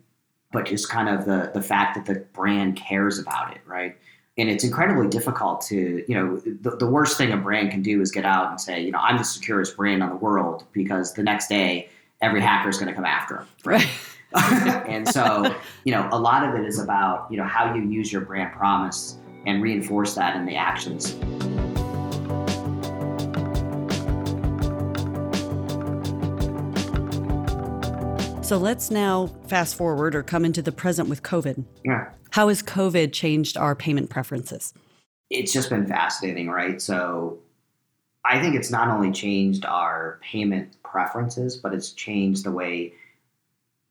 but 0.51 0.65
just 0.65 0.89
kind 0.89 1.09
of 1.09 1.25
the 1.25 1.51
the 1.53 1.61
fact 1.61 1.95
that 1.95 2.05
the 2.05 2.19
brand 2.33 2.75
cares 2.75 3.19
about 3.19 3.55
it 3.55 3.61
right 3.65 3.97
and 4.37 4.49
it's 4.49 4.63
incredibly 4.63 5.07
difficult 5.07 5.61
to 5.61 6.03
you 6.07 6.15
know 6.15 6.37
the, 6.37 6.71
the 6.77 6.87
worst 6.87 7.17
thing 7.17 7.31
a 7.31 7.37
brand 7.37 7.71
can 7.71 7.81
do 7.81 8.01
is 8.01 8.11
get 8.11 8.25
out 8.25 8.49
and 8.49 8.59
say 8.59 8.81
you 8.81 8.91
know 8.91 8.99
i'm 8.99 9.17
the 9.17 9.23
securest 9.23 9.75
brand 9.77 10.03
on 10.03 10.09
the 10.09 10.15
world 10.15 10.65
because 10.71 11.13
the 11.13 11.23
next 11.23 11.47
day 11.47 11.89
every 12.21 12.41
hacker 12.41 12.69
is 12.69 12.77
going 12.77 12.87
to 12.87 12.93
come 12.93 13.05
after 13.05 13.35
them 13.35 13.47
right. 13.65 13.87
And 14.35 15.07
so 15.07 15.55
you 15.85 15.93
know 15.93 16.09
a 16.11 16.19
lot 16.19 16.47
of 16.47 16.55
it 16.55 16.67
is 16.67 16.79
about 16.79 17.31
you 17.31 17.37
know 17.37 17.45
how 17.45 17.73
you 17.73 17.81
use 17.83 18.11
your 18.11 18.21
brand 18.21 18.51
promise 18.53 19.17
and 19.45 19.61
reinforce 19.61 20.15
that 20.15 20.35
in 20.35 20.45
the 20.45 20.55
actions 20.55 21.15
So 28.45 28.59
let's 28.59 28.91
now 28.91 29.25
fast 29.47 29.73
forward 29.73 30.13
or 30.13 30.21
come 30.21 30.45
into 30.45 30.61
the 30.61 30.71
present 30.71 31.09
with 31.09 31.23
COVID. 31.23 31.65
Yeah. 31.83 32.11
How 32.29 32.49
has 32.49 32.61
COVID 32.61 33.11
changed 33.11 33.57
our 33.57 33.73
payment 33.73 34.11
preferences? 34.11 34.71
It's 35.31 35.51
just 35.51 35.71
been 35.71 35.87
fascinating, 35.87 36.51
right? 36.51 36.79
So 36.79 37.39
I 38.23 38.39
think 38.39 38.53
it's 38.53 38.69
not 38.69 38.87
only 38.87 39.11
changed 39.11 39.65
our 39.65 40.19
payment 40.21 40.77
preferences, 40.83 41.57
but 41.57 41.73
it's 41.73 41.91
changed 41.93 42.43
the 42.43 42.51
way 42.51 42.93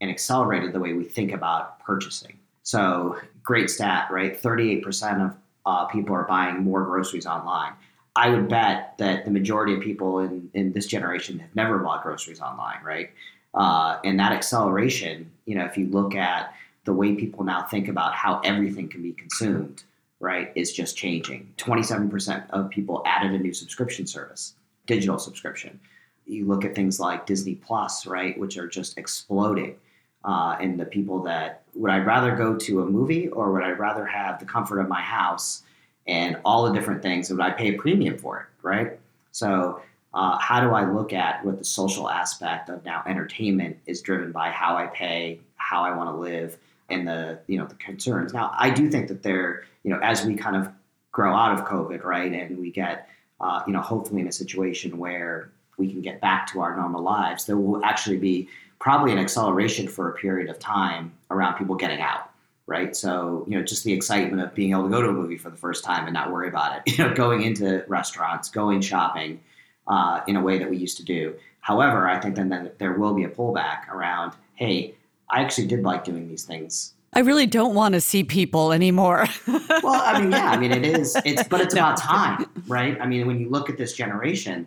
and 0.00 0.08
accelerated 0.08 0.72
the 0.72 0.78
way 0.78 0.92
we 0.92 1.02
think 1.02 1.32
about 1.32 1.80
purchasing. 1.80 2.38
So, 2.62 3.18
great 3.42 3.70
stat, 3.70 4.06
right? 4.12 4.40
38% 4.40 5.26
of 5.26 5.36
uh, 5.66 5.86
people 5.86 6.14
are 6.14 6.28
buying 6.28 6.62
more 6.62 6.84
groceries 6.84 7.26
online. 7.26 7.72
I 8.14 8.30
would 8.30 8.48
bet 8.48 8.94
that 8.98 9.24
the 9.24 9.32
majority 9.32 9.74
of 9.74 9.80
people 9.80 10.20
in, 10.20 10.48
in 10.54 10.72
this 10.72 10.86
generation 10.86 11.40
have 11.40 11.56
never 11.56 11.78
bought 11.78 12.04
groceries 12.04 12.40
online, 12.40 12.78
right? 12.84 13.10
Uh, 13.54 13.98
and 14.04 14.18
that 14.18 14.32
acceleration, 14.32 15.30
you 15.46 15.54
know, 15.54 15.64
if 15.64 15.78
you 15.78 15.86
look 15.86 16.14
at 16.14 16.54
the 16.84 16.92
way 16.92 17.14
people 17.14 17.44
now 17.44 17.62
think 17.62 17.88
about 17.88 18.14
how 18.14 18.40
everything 18.40 18.88
can 18.88 19.02
be 19.02 19.12
consumed, 19.12 19.84
right, 20.20 20.52
is 20.54 20.72
just 20.72 20.96
changing. 20.96 21.52
27% 21.56 22.50
of 22.50 22.70
people 22.70 23.02
added 23.06 23.32
a 23.32 23.38
new 23.38 23.52
subscription 23.52 24.06
service, 24.06 24.54
digital 24.86 25.18
subscription. 25.18 25.78
You 26.26 26.46
look 26.46 26.64
at 26.64 26.74
things 26.74 26.98
like 26.98 27.26
Disney 27.26 27.54
Plus, 27.54 28.06
right, 28.06 28.38
which 28.38 28.56
are 28.56 28.66
just 28.66 28.98
exploding. 28.98 29.76
Uh, 30.24 30.56
and 30.58 30.80
the 30.80 30.86
people 30.86 31.22
that 31.22 31.62
would 31.74 31.90
I 31.90 31.98
rather 31.98 32.34
go 32.34 32.56
to 32.56 32.80
a 32.80 32.86
movie 32.86 33.28
or 33.28 33.52
would 33.52 33.62
I 33.62 33.70
rather 33.70 34.06
have 34.06 34.38
the 34.38 34.46
comfort 34.46 34.80
of 34.80 34.88
my 34.88 35.02
house 35.02 35.62
and 36.06 36.38
all 36.44 36.64
the 36.64 36.72
different 36.72 37.02
things? 37.02 37.30
Would 37.30 37.40
I 37.40 37.50
pay 37.50 37.74
a 37.74 37.78
premium 37.78 38.16
for 38.16 38.40
it, 38.40 38.46
right? 38.62 38.98
So, 39.32 39.82
uh, 40.14 40.38
how 40.38 40.60
do 40.60 40.70
I 40.70 40.88
look 40.90 41.12
at 41.12 41.44
what 41.44 41.58
the 41.58 41.64
social 41.64 42.08
aspect 42.08 42.68
of 42.68 42.84
now 42.84 43.02
entertainment 43.04 43.78
is 43.86 44.00
driven 44.00 44.30
by 44.30 44.50
how 44.50 44.76
I 44.76 44.86
pay, 44.86 45.40
how 45.56 45.82
I 45.82 45.94
want 45.96 46.08
to 46.10 46.16
live, 46.16 46.56
and 46.88 47.06
the 47.06 47.40
you 47.48 47.58
know 47.58 47.66
the 47.66 47.74
concerns. 47.74 48.32
Now, 48.32 48.52
I 48.56 48.70
do 48.70 48.88
think 48.88 49.08
that 49.08 49.24
there, 49.24 49.64
you 49.82 49.90
know, 49.90 49.98
as 50.00 50.24
we 50.24 50.36
kind 50.36 50.54
of 50.54 50.68
grow 51.10 51.34
out 51.34 51.58
of 51.58 51.66
COVID, 51.66 52.04
right, 52.04 52.32
and 52.32 52.58
we 52.58 52.70
get, 52.70 53.08
uh, 53.40 53.62
you 53.66 53.72
know, 53.72 53.80
hopefully 53.80 54.20
in 54.20 54.28
a 54.28 54.32
situation 54.32 54.98
where 54.98 55.50
we 55.78 55.90
can 55.90 56.00
get 56.00 56.20
back 56.20 56.46
to 56.52 56.60
our 56.60 56.76
normal 56.76 57.02
lives, 57.02 57.46
there 57.46 57.56
will 57.56 57.84
actually 57.84 58.18
be 58.18 58.48
probably 58.78 59.10
an 59.10 59.18
acceleration 59.18 59.88
for 59.88 60.10
a 60.10 60.14
period 60.14 60.48
of 60.48 60.60
time 60.60 61.12
around 61.30 61.58
people 61.58 61.74
getting 61.74 62.00
out 62.00 62.30
right? 62.66 62.96
So, 62.96 63.44
you 63.46 63.58
know, 63.58 63.62
just 63.62 63.84
the 63.84 63.92
excitement 63.92 64.40
of 64.40 64.54
being 64.54 64.70
able 64.70 64.84
to 64.84 64.88
go 64.88 65.02
to 65.02 65.10
a 65.10 65.12
movie 65.12 65.36
for 65.36 65.50
the 65.50 65.56
first 65.58 65.84
time 65.84 66.06
and 66.06 66.14
not 66.14 66.32
worry 66.32 66.48
about 66.48 66.78
it, 66.78 66.92
you 66.96 67.04
know, 67.04 67.14
going 67.14 67.42
into 67.42 67.84
restaurants, 67.88 68.48
going 68.48 68.80
shopping 68.80 69.38
uh, 69.86 70.20
in 70.26 70.36
a 70.36 70.42
way 70.42 70.58
that 70.58 70.68
we 70.68 70.76
used 70.76 70.96
to 70.98 71.04
do. 71.04 71.34
However, 71.60 72.08
I 72.08 72.20
think 72.20 72.36
then, 72.36 72.48
then 72.48 72.70
there 72.78 72.92
will 72.92 73.14
be 73.14 73.24
a 73.24 73.28
pullback 73.28 73.88
around, 73.88 74.32
hey, 74.54 74.94
I 75.30 75.40
actually 75.40 75.66
did 75.66 75.82
like 75.82 76.04
doing 76.04 76.28
these 76.28 76.44
things. 76.44 76.92
I 77.12 77.20
really 77.20 77.46
don't 77.46 77.74
want 77.74 77.94
to 77.94 78.00
see 78.00 78.24
people 78.24 78.72
anymore. 78.72 79.26
well, 79.46 80.02
I 80.04 80.20
mean, 80.20 80.32
yeah, 80.32 80.50
I 80.50 80.56
mean, 80.56 80.72
it 80.72 80.84
is, 80.84 81.16
it's, 81.24 81.46
but 81.46 81.60
it's 81.60 81.74
no. 81.74 81.82
about 81.82 81.96
time, 81.96 82.46
right? 82.66 83.00
I 83.00 83.06
mean, 83.06 83.26
when 83.26 83.38
you 83.38 83.48
look 83.48 83.70
at 83.70 83.78
this 83.78 83.92
generation, 83.92 84.66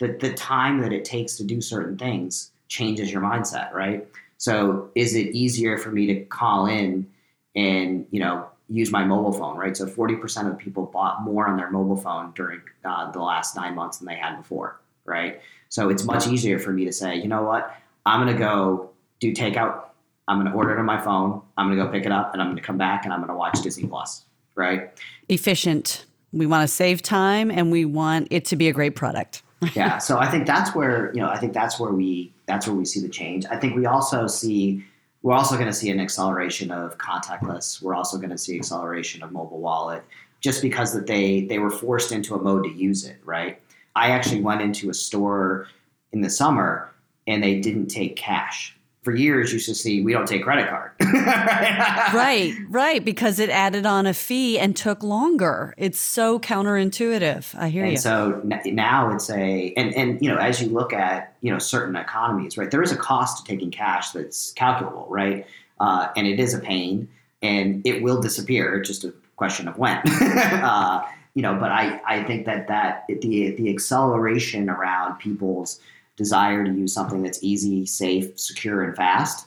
the, 0.00 0.08
the 0.20 0.34
time 0.34 0.80
that 0.80 0.92
it 0.92 1.04
takes 1.04 1.36
to 1.36 1.44
do 1.44 1.60
certain 1.60 1.96
things 1.96 2.50
changes 2.68 3.12
your 3.12 3.22
mindset, 3.22 3.72
right? 3.72 4.06
So 4.38 4.90
is 4.94 5.14
it 5.14 5.34
easier 5.34 5.78
for 5.78 5.90
me 5.90 6.06
to 6.06 6.24
call 6.24 6.66
in 6.66 7.06
and 7.54 8.06
you 8.10 8.20
know 8.20 8.46
use 8.68 8.90
my 8.90 9.04
mobile 9.04 9.32
phone, 9.32 9.56
right? 9.56 9.76
So 9.76 9.86
40% 9.86 10.50
of 10.50 10.58
people 10.58 10.86
bought 10.86 11.22
more 11.22 11.46
on 11.46 11.56
their 11.56 11.70
mobile 11.70 11.96
phone 11.96 12.32
during 12.34 12.62
uh, 12.84 13.10
the 13.10 13.20
last 13.20 13.56
nine 13.56 13.74
months 13.74 13.98
than 13.98 14.06
they 14.06 14.16
had 14.16 14.36
before, 14.36 14.80
right? 15.04 15.40
So 15.68 15.90
it's 15.90 16.04
much 16.04 16.26
easier 16.26 16.58
for 16.58 16.72
me 16.72 16.84
to 16.84 16.92
say, 16.92 17.16
you 17.16 17.28
know 17.28 17.42
what, 17.42 17.76
I'm 18.06 18.22
going 18.22 18.32
to 18.32 18.38
go 18.38 18.90
do 19.20 19.32
takeout. 19.32 19.84
I'm 20.26 20.38
going 20.40 20.50
to 20.50 20.56
order 20.56 20.72
it 20.72 20.78
on 20.78 20.86
my 20.86 21.00
phone. 21.00 21.42
I'm 21.56 21.66
going 21.66 21.78
to 21.78 21.84
go 21.84 21.90
pick 21.90 22.06
it 22.06 22.12
up, 22.12 22.32
and 22.32 22.40
I'm 22.40 22.48
going 22.48 22.56
to 22.56 22.62
come 22.62 22.78
back 22.78 23.04
and 23.04 23.12
I'm 23.12 23.20
going 23.20 23.28
to 23.28 23.36
watch 23.36 23.60
Disney 23.62 23.86
Plus, 23.86 24.24
right? 24.54 24.90
Efficient. 25.28 26.06
We 26.32 26.46
want 26.46 26.66
to 26.66 26.74
save 26.74 27.02
time, 27.02 27.50
and 27.50 27.70
we 27.70 27.84
want 27.84 28.28
it 28.30 28.46
to 28.46 28.56
be 28.56 28.68
a 28.68 28.72
great 28.72 28.96
product. 28.96 29.42
yeah. 29.74 29.98
So 29.98 30.18
I 30.18 30.30
think 30.30 30.46
that's 30.46 30.74
where 30.74 31.12
you 31.14 31.20
know 31.20 31.28
I 31.28 31.38
think 31.38 31.52
that's 31.52 31.78
where 31.78 31.92
we 31.92 32.32
that's 32.46 32.66
where 32.66 32.74
we 32.76 32.84
see 32.84 33.00
the 33.00 33.08
change. 33.08 33.44
I 33.50 33.56
think 33.56 33.76
we 33.76 33.86
also 33.86 34.26
see 34.26 34.84
we're 35.24 35.32
also 35.32 35.54
going 35.54 35.66
to 35.66 35.72
see 35.72 35.88
an 35.90 35.98
acceleration 35.98 36.70
of 36.70 36.98
contactless. 36.98 37.80
We're 37.80 37.94
also 37.94 38.18
going 38.18 38.28
to 38.28 38.36
see 38.36 38.56
acceleration 38.58 39.22
of 39.22 39.32
mobile 39.32 39.58
wallet, 39.58 40.04
just 40.40 40.60
because 40.60 40.92
that 40.92 41.06
they 41.06 41.46
they 41.46 41.58
were 41.58 41.70
forced 41.70 42.12
into 42.12 42.34
a 42.34 42.38
mode 42.38 42.64
to 42.64 42.70
use 42.70 43.06
it. 43.06 43.16
Right. 43.24 43.58
I 43.96 44.10
actually 44.10 44.42
went 44.42 44.60
into 44.60 44.90
a 44.90 44.94
store 44.94 45.68
in 46.12 46.20
the 46.20 46.28
summer 46.28 46.92
and 47.26 47.42
they 47.42 47.58
didn't 47.58 47.86
take 47.86 48.16
cash 48.16 48.76
for 49.04 49.14
years 49.14 49.52
used 49.52 49.68
to 49.68 49.74
see 49.74 50.02
we 50.02 50.12
don't 50.12 50.26
take 50.26 50.42
credit 50.42 50.68
card. 50.68 50.92
right, 51.00 52.54
right, 52.68 53.04
because 53.04 53.38
it 53.38 53.50
added 53.50 53.84
on 53.84 54.06
a 54.06 54.14
fee 54.14 54.58
and 54.58 54.74
took 54.74 55.02
longer. 55.02 55.74
It's 55.76 56.00
so 56.00 56.40
counterintuitive. 56.40 57.54
I 57.54 57.68
hear 57.68 57.84
and 57.84 57.92
you. 57.92 57.98
So 57.98 58.40
now 58.64 59.14
it's 59.14 59.28
a 59.30 59.72
and 59.76 59.94
and 59.94 60.20
you 60.22 60.30
know 60.30 60.38
as 60.38 60.60
you 60.60 60.70
look 60.70 60.92
at 60.92 61.36
you 61.42 61.52
know 61.52 61.58
certain 61.58 61.94
economies, 61.96 62.56
right? 62.56 62.70
There 62.70 62.82
is 62.82 62.90
a 62.90 62.96
cost 62.96 63.44
to 63.44 63.52
taking 63.52 63.70
cash 63.70 64.10
that's 64.10 64.52
calculable, 64.52 65.06
right? 65.10 65.46
Uh, 65.78 66.08
and 66.16 66.26
it 66.26 66.40
is 66.40 66.54
a 66.54 66.58
pain, 66.58 67.08
and 67.42 67.86
it 67.86 68.02
will 68.02 68.20
disappear. 68.20 68.74
It's 68.78 68.88
just 68.88 69.04
a 69.04 69.12
question 69.36 69.68
of 69.68 69.76
when. 69.76 69.98
uh, 70.08 71.04
you 71.34 71.42
know, 71.42 71.54
but 71.56 71.70
I 71.70 72.00
I 72.06 72.22
think 72.22 72.46
that 72.46 72.68
that 72.68 73.04
the 73.08 73.50
the 73.50 73.70
acceleration 73.70 74.70
around 74.70 75.18
people's 75.18 75.80
desire 76.16 76.64
to 76.64 76.70
use 76.70 76.92
something 76.92 77.22
that's 77.22 77.42
easy, 77.42 77.86
safe, 77.86 78.38
secure, 78.38 78.82
and 78.82 78.96
fast 78.96 79.46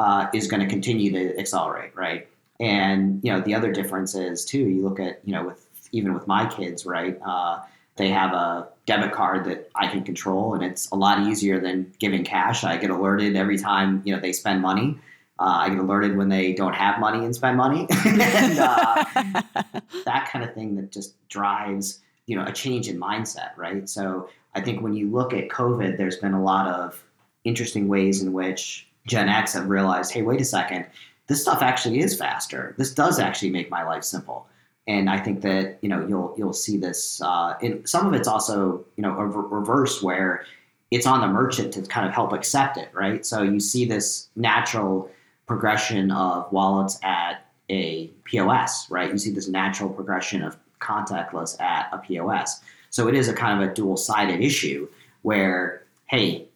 uh, 0.00 0.26
is 0.32 0.46
going 0.46 0.60
to 0.60 0.68
continue 0.68 1.12
to 1.12 1.38
accelerate, 1.38 1.94
right? 1.94 2.28
And 2.60 3.20
you 3.22 3.32
know, 3.32 3.40
the 3.40 3.54
other 3.54 3.72
difference 3.72 4.14
is 4.14 4.44
too. 4.44 4.58
You 4.58 4.82
look 4.82 5.00
at 5.00 5.20
you 5.24 5.32
know, 5.32 5.44
with 5.46 5.68
even 5.92 6.14
with 6.14 6.26
my 6.26 6.46
kids, 6.46 6.84
right? 6.84 7.18
Uh, 7.24 7.60
they 7.96 8.10
have 8.10 8.32
a 8.32 8.68
debit 8.86 9.12
card 9.12 9.44
that 9.46 9.70
I 9.74 9.88
can 9.88 10.04
control, 10.04 10.54
and 10.54 10.64
it's 10.64 10.90
a 10.90 10.94
lot 10.96 11.26
easier 11.26 11.60
than 11.60 11.92
giving 11.98 12.24
cash. 12.24 12.64
I 12.64 12.76
get 12.76 12.90
alerted 12.90 13.36
every 13.36 13.58
time 13.58 14.02
you 14.04 14.14
know 14.14 14.20
they 14.20 14.32
spend 14.32 14.62
money. 14.62 14.98
Uh, 15.40 15.58
I 15.60 15.68
get 15.68 15.78
alerted 15.78 16.16
when 16.16 16.28
they 16.28 16.52
don't 16.52 16.74
have 16.74 16.98
money 16.98 17.24
and 17.24 17.34
spend 17.34 17.56
money, 17.56 17.86
and 18.04 18.58
uh, 18.58 19.04
that 20.04 20.28
kind 20.32 20.44
of 20.44 20.52
thing 20.54 20.76
that 20.76 20.90
just 20.90 21.14
drives 21.28 22.00
you 22.26 22.36
know 22.36 22.44
a 22.44 22.52
change 22.52 22.88
in 22.88 22.98
mindset, 22.98 23.56
right? 23.56 23.88
So 23.88 24.30
I 24.54 24.60
think 24.60 24.82
when 24.82 24.94
you 24.94 25.10
look 25.10 25.32
at 25.32 25.48
COVID, 25.48 25.96
there's 25.96 26.16
been 26.16 26.34
a 26.34 26.42
lot 26.42 26.66
of 26.66 27.02
interesting 27.44 27.88
ways 27.88 28.22
in 28.22 28.32
which 28.32 28.88
Gen 29.06 29.28
X 29.28 29.54
have 29.54 29.68
realized, 29.68 30.12
hey, 30.12 30.22
wait 30.22 30.40
a 30.40 30.44
second, 30.44 30.86
this 31.26 31.42
stuff 31.42 31.62
actually 31.62 32.00
is 32.00 32.16
faster. 32.16 32.74
This 32.78 32.92
does 32.92 33.18
actually 33.18 33.50
make 33.50 33.70
my 33.70 33.84
life 33.84 34.04
simple. 34.04 34.46
And 34.86 35.10
I 35.10 35.18
think 35.18 35.42
that 35.42 35.78
you 35.82 35.88
know 35.90 36.06
you'll 36.08 36.34
you'll 36.38 36.54
see 36.54 36.78
this. 36.78 37.20
Uh, 37.20 37.54
in 37.60 37.84
some 37.86 38.06
of 38.06 38.14
it's 38.14 38.26
also 38.26 38.84
you 38.96 39.02
know 39.02 39.12
reverse 39.12 40.02
where 40.02 40.46
it's 40.90 41.06
on 41.06 41.20
the 41.20 41.26
merchant 41.26 41.74
to 41.74 41.82
kind 41.82 42.06
of 42.06 42.14
help 42.14 42.32
accept 42.32 42.78
it, 42.78 42.88
right? 42.94 43.24
So 43.26 43.42
you 43.42 43.60
see 43.60 43.84
this 43.84 44.28
natural 44.34 45.10
progression 45.46 46.10
of 46.10 46.50
wallets 46.50 46.98
at 47.02 47.46
a 47.68 48.06
POS, 48.24 48.90
right? 48.90 49.10
You 49.10 49.18
see 49.18 49.30
this 49.30 49.48
natural 49.48 49.90
progression 49.90 50.42
of 50.42 50.56
contactless 50.80 51.60
at 51.60 51.90
a 51.92 51.98
POS. 51.98 52.60
So 52.90 53.08
it 53.08 53.14
is 53.14 53.28
a 53.28 53.34
kind 53.34 53.62
of 53.62 53.70
a 53.70 53.74
dual 53.74 53.96
sided 53.96 54.40
issue 54.40 54.88
where, 55.22 55.82
hey, 56.06 56.46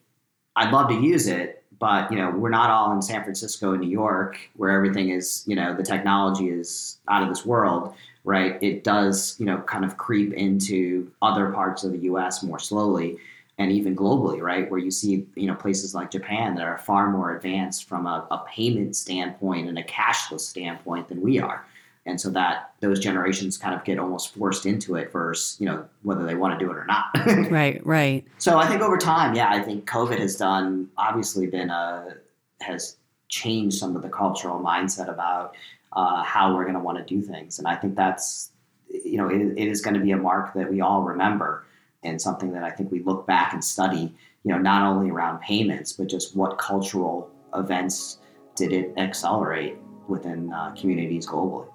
I'd 0.56 0.72
love 0.72 0.88
to 0.88 0.94
use 0.94 1.26
it, 1.26 1.62
but 1.78 2.12
you 2.12 2.18
know 2.18 2.30
we're 2.30 2.48
not 2.48 2.70
all 2.70 2.92
in 2.92 3.02
San 3.02 3.24
Francisco 3.24 3.72
and 3.72 3.80
New 3.80 3.90
York 3.90 4.38
where 4.56 4.70
everything 4.70 5.10
is 5.10 5.42
you 5.46 5.56
know 5.56 5.74
the 5.74 5.82
technology 5.82 6.48
is 6.48 6.98
out 7.08 7.22
of 7.22 7.28
this 7.28 7.44
world, 7.44 7.94
right? 8.24 8.56
It 8.62 8.84
does 8.84 9.34
you 9.38 9.46
know 9.46 9.58
kind 9.62 9.84
of 9.84 9.96
creep 9.96 10.32
into 10.32 11.10
other 11.22 11.50
parts 11.50 11.82
of 11.82 11.92
the 11.92 11.98
U.S. 12.00 12.42
more 12.42 12.58
slowly 12.60 13.18
and 13.58 13.72
even 13.72 13.94
globally, 13.96 14.40
right? 14.40 14.70
Where 14.70 14.80
you 14.80 14.90
see, 14.90 15.26
you 15.34 15.46
know, 15.46 15.54
places 15.54 15.94
like 15.94 16.10
Japan 16.10 16.54
that 16.54 16.64
are 16.64 16.78
far 16.78 17.10
more 17.10 17.36
advanced 17.36 17.88
from 17.88 18.06
a, 18.06 18.26
a, 18.30 18.44
payment 18.48 18.96
standpoint 18.96 19.68
and 19.68 19.78
a 19.78 19.82
cashless 19.82 20.40
standpoint 20.40 21.08
than 21.08 21.20
we 21.20 21.38
are 21.38 21.66
and 22.04 22.20
so 22.20 22.30
that 22.30 22.74
those 22.80 22.98
generations 22.98 23.56
kind 23.56 23.74
of 23.74 23.84
get 23.84 23.98
almost 23.98 24.34
forced 24.34 24.66
into 24.66 24.96
it 24.96 25.12
versus 25.12 25.56
you 25.60 25.66
know 25.66 25.84
whether 26.02 26.24
they 26.24 26.34
want 26.34 26.58
to 26.58 26.64
do 26.64 26.70
it 26.70 26.76
or 26.76 26.86
not. 26.86 27.04
Right 27.50 27.84
right. 27.86 28.24
So 28.38 28.58
i 28.58 28.66
think 28.66 28.82
over 28.82 28.96
time 28.96 29.34
yeah 29.34 29.50
i 29.50 29.60
think 29.60 29.86
covid 29.86 30.18
has 30.18 30.36
done 30.36 30.88
obviously 30.96 31.46
been 31.46 31.70
a 31.70 32.16
has 32.60 32.96
changed 33.28 33.76
some 33.78 33.96
of 33.96 34.02
the 34.02 34.08
cultural 34.08 34.60
mindset 34.60 35.08
about 35.08 35.54
uh, 35.94 36.22
how 36.22 36.54
we're 36.54 36.64
going 36.64 36.74
to 36.74 36.80
want 36.80 36.96
to 36.98 37.04
do 37.04 37.22
things. 37.22 37.58
And 37.58 37.68
i 37.68 37.76
think 37.76 37.96
that's 37.96 38.52
you 38.92 39.16
know 39.16 39.28
it, 39.28 39.40
it 39.56 39.68
is 39.68 39.80
going 39.80 39.94
to 39.94 40.00
be 40.00 40.12
a 40.12 40.16
mark 40.16 40.54
that 40.54 40.70
we 40.70 40.80
all 40.80 41.02
remember 41.02 41.64
and 42.02 42.20
something 42.20 42.52
that 42.52 42.62
i 42.62 42.70
think 42.70 42.90
we 42.90 43.02
look 43.02 43.26
back 43.26 43.52
and 43.52 43.64
study 43.64 44.14
you 44.44 44.52
know 44.52 44.58
not 44.58 44.82
only 44.82 45.10
around 45.10 45.40
payments 45.40 45.92
but 45.92 46.08
just 46.08 46.36
what 46.36 46.58
cultural 46.58 47.30
events 47.54 48.18
did 48.54 48.72
it 48.72 48.92
accelerate 48.98 49.76
within 50.08 50.52
uh, 50.52 50.74
communities 50.78 51.26
globally 51.26 51.68